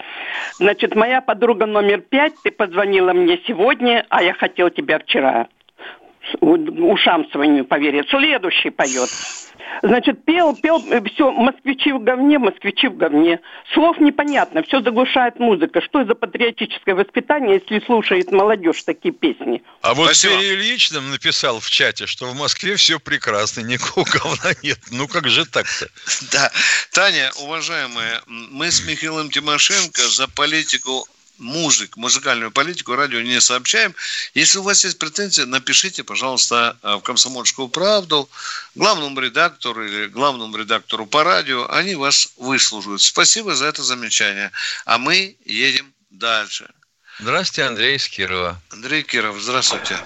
Значит, 0.59 0.95
моя 0.95 1.21
подруга 1.21 1.67
номер 1.67 2.01
пять, 2.01 2.35
ты 2.45 2.51
позвонила 2.51 3.13
мне 3.13 3.41
сегодня, 3.47 4.05
а 4.13 4.23
я 4.23 4.35
хотел 4.35 4.69
тебя 4.69 4.99
вчера. 4.99 5.49
У- 6.41 6.93
Ушам 6.93 7.29
своим 7.31 7.55
не 7.55 7.65
поверить. 7.65 8.09
Следующий 8.11 8.69
поет. 8.69 9.09
Значит, 9.83 10.25
пел, 10.27 10.55
пел, 10.55 10.85
все, 11.07 11.33
москвичи 11.33 11.93
в 11.93 12.01
говне, 12.05 12.39
москвичи 12.39 12.89
в 12.89 12.97
говне. 12.99 13.41
Слов 13.73 13.99
непонятно, 13.99 14.63
все 14.63 14.83
заглушает 14.83 15.41
музыка. 15.41 15.81
Что 15.81 16.05
за 16.05 16.15
патриотическое 16.15 16.95
воспитание, 16.95 17.55
если 17.55 17.85
слушает 17.87 18.31
молодежь 18.31 18.83
такие 18.83 19.15
песни? 19.15 19.63
А 19.81 19.95
вот 19.95 20.13
Юрий 20.13 20.55
Ильич 20.57 20.91
нам 20.93 21.11
написал 21.11 21.59
в 21.59 21.71
чате, 21.71 22.07
что 22.07 22.27
в 22.27 22.37
Москве 22.37 22.77
все 22.77 23.01
прекрасно, 23.01 23.63
никакого 23.63 24.05
говна 24.13 24.53
нет. 24.63 24.79
Ну 24.91 25.09
как 25.09 25.27
же 25.29 25.47
так-то? 25.47 25.87
Да. 26.33 26.51
Таня, 26.93 27.31
уважаемая, 27.43 28.21
мы 28.27 28.71
с 28.71 28.87
Михаилом 28.87 29.31
Тимошенко 29.31 30.03
за 30.03 30.29
политику 30.29 31.07
музык, 31.39 31.97
музыкальную 31.97 32.51
политику 32.51 32.95
радио 32.95 33.21
не 33.21 33.41
сообщаем. 33.41 33.95
Если 34.35 34.59
у 34.59 34.63
вас 34.63 34.85
есть 34.85 34.99
претензии, 34.99 35.43
напишите, 35.43 36.05
пожалуйста, 36.05 36.77
э, 36.83 36.97
в 36.97 37.01
«Комсомольскую 37.01 37.69
правду» 37.69 38.29
главному 38.75 39.21
редактору 39.21 39.85
или 39.85 40.07
главному 40.07 40.57
редактору 40.57 41.07
по 41.07 41.25
радио. 41.25 41.67
Они 41.71 41.95
вас 41.95 42.33
выслуживают. 42.37 43.03
Спасибо 43.03 43.55
за 43.55 43.67
это 43.67 43.83
замечание. 43.83 44.51
А 44.87 44.99
мы 44.99 45.37
едем 45.45 45.93
дальше. 46.11 46.69
Здравствуйте, 47.19 47.69
Андрей 47.69 47.97
из 47.97 48.09
Кирова. 48.09 48.57
Андрей 48.71 49.03
Киров, 49.03 49.39
здравствуйте. 49.39 49.97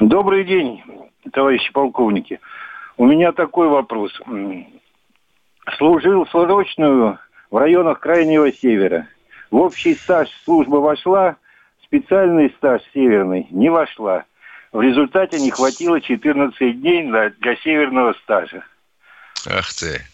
Добрый 0.00 0.44
день, 0.44 0.82
товарищи 1.32 1.70
полковники. 1.72 2.40
У 2.96 3.06
меня 3.06 3.32
такой 3.32 3.68
вопрос. 3.68 4.12
Служил 5.78 6.26
срочную 6.26 7.18
в 7.50 7.56
районах 7.56 8.00
Крайнего 8.00 8.52
Севера. 8.52 9.08
В 9.50 9.56
общий 9.56 9.94
стаж 9.96 10.28
служба 10.44 10.76
вошла, 10.76 11.36
специальный 11.84 12.54
стаж 12.56 12.82
северный 12.94 13.46
не 13.50 13.68
вошла. 13.70 14.24
В 14.72 14.80
результате 14.80 15.40
не 15.40 15.50
хватило 15.50 16.00
14 16.00 16.80
дней 16.80 17.08
для, 17.08 17.30
для 17.30 17.56
северного 17.56 18.14
стажа. 18.22 18.64
Ах 19.46 19.72
ты. 19.74 20.06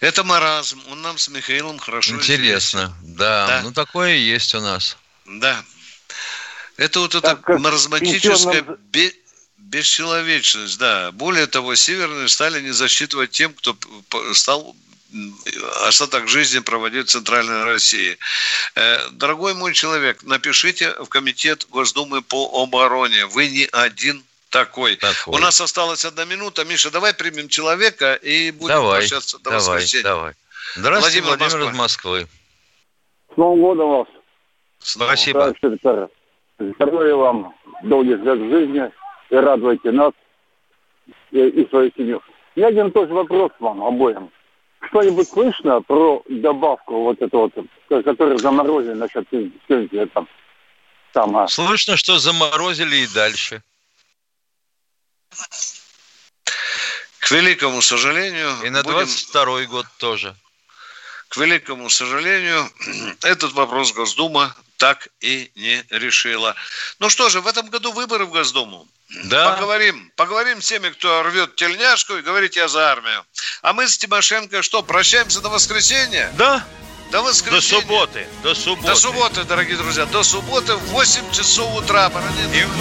Это 0.00 0.24
маразм. 0.24 0.80
Он 0.90 1.02
нам 1.02 1.18
с 1.18 1.28
Михаилом 1.28 1.78
хорошо 1.78 2.14
Интересно. 2.14 2.94
Да, 3.02 3.46
Да. 3.46 3.60
ну 3.64 3.72
такое 3.72 4.14
есть 4.14 4.54
у 4.54 4.60
нас. 4.60 4.96
Да. 5.26 5.62
Это 6.78 7.00
вот 7.00 7.14
эта 7.14 7.38
маразматическая 7.58 8.64
бе- 8.90 9.12
бесчеловечность, 9.58 10.78
да. 10.78 11.10
Более 11.12 11.46
того, 11.46 11.74
северные 11.74 12.28
стали 12.28 12.62
не 12.62 12.70
засчитывать 12.70 13.32
тем, 13.32 13.52
кто 13.52 13.76
стал 14.32 14.74
остаток 15.86 16.28
жизни 16.28 16.58
проводить 16.60 17.08
в 17.08 17.10
Центральной 17.10 17.64
России. 17.64 18.18
Э, 18.74 19.08
Дорогой 19.12 19.54
мой 19.54 19.72
человек, 19.72 20.22
напишите 20.22 20.92
в 20.98 21.08
Комитет 21.08 21.66
Госдумы 21.70 22.22
по 22.22 22.62
обороне. 22.62 23.26
Вы 23.26 23.48
не 23.48 23.68
один 23.72 24.22
такой. 24.50 24.98
У 25.26 25.38
нас 25.38 25.60
осталась 25.60 26.04
одна 26.04 26.24
минута. 26.24 26.64
Миша, 26.64 26.90
давай 26.90 27.14
примем 27.14 27.48
человека 27.48 28.14
и 28.14 28.50
будем 28.50 28.68
Давай, 28.68 29.00
прощаться 29.00 29.38
до 29.38 29.50
давай, 29.50 29.58
воскресенья. 29.58 30.04
давай. 30.04 30.34
Здравствуйте, 30.76 31.22
Владимир, 31.22 31.48
Владимир 31.48 31.70
из 31.70 31.76
Москвы. 31.78 32.26
С 33.32 33.36
Новым 33.36 33.60
годом 33.60 33.88
вас. 33.90 34.08
Спасибо. 34.80 35.54
Здоровья 36.58 37.14
вам, 37.14 37.54
долгих 37.84 38.18
лет 38.18 38.38
жизни 38.38 38.90
и 39.30 39.36
радуйте 39.36 39.92
нас 39.92 40.12
и, 41.30 41.38
и 41.38 41.68
свою 41.68 41.90
семью. 41.96 42.22
У 42.56 42.58
меня 42.58 42.68
один 42.68 42.90
тоже 42.90 43.12
вопрос 43.12 43.52
вам 43.60 43.82
обоим. 43.82 44.30
Что-нибудь 44.80 45.28
слышно 45.28 45.80
про 45.82 46.22
добавку 46.28 47.02
вот 47.02 47.20
эту 47.20 47.38
вот, 47.38 48.04
которую 48.04 48.38
заморозили 48.38 48.94
насчет 48.94 49.28
пенсии 49.28 50.04
там? 50.06 50.28
там 51.12 51.36
а? 51.36 51.48
Слышно, 51.48 51.96
что 51.96 52.18
заморозили 52.18 52.96
и 52.96 53.06
дальше. 53.08 53.62
К 57.18 57.30
великому 57.30 57.82
сожалению... 57.82 58.50
И 58.64 58.70
на 58.70 58.82
22 58.82 59.44
будем... 59.44 59.70
год 59.70 59.86
тоже. 59.98 60.34
К 61.28 61.36
великому 61.36 61.90
сожалению, 61.90 62.66
этот 63.22 63.52
вопрос 63.52 63.92
Госдума 63.92 64.54
так 64.78 65.08
и 65.20 65.50
не 65.54 65.84
решила. 65.90 66.54
Ну 66.98 67.10
что 67.10 67.28
же, 67.28 67.40
в 67.40 67.46
этом 67.46 67.68
году 67.68 67.92
выборы 67.92 68.24
в 68.24 68.30
Госдуму. 68.30 68.88
Да. 69.24 69.52
Поговорим. 69.52 70.12
Поговорим 70.16 70.62
с 70.62 70.66
теми, 70.66 70.88
кто 70.90 71.22
рвет 71.22 71.56
тельняшку 71.56 72.16
и 72.16 72.22
говорит, 72.22 72.56
я 72.56 72.68
за 72.68 72.90
армию. 72.90 73.24
А 73.62 73.72
мы 73.72 73.88
с 73.88 73.98
Тимошенко 73.98 74.62
что, 74.62 74.82
прощаемся 74.82 75.40
до 75.40 75.48
воскресенья? 75.48 76.32
Да. 76.36 76.66
До 77.10 77.22
воскресенья. 77.22 77.80
До 77.80 77.80
субботы. 77.80 78.26
До 78.42 78.54
субботы. 78.54 78.86
До 78.86 78.94
субботы, 78.94 79.44
дорогие 79.44 79.76
друзья. 79.76 80.04
До 80.06 80.22
субботы 80.22 80.74
в 80.74 80.84
8 80.88 81.32
часов 81.32 81.74
утра. 81.74 82.12
И 82.54 82.62
в 82.62 82.76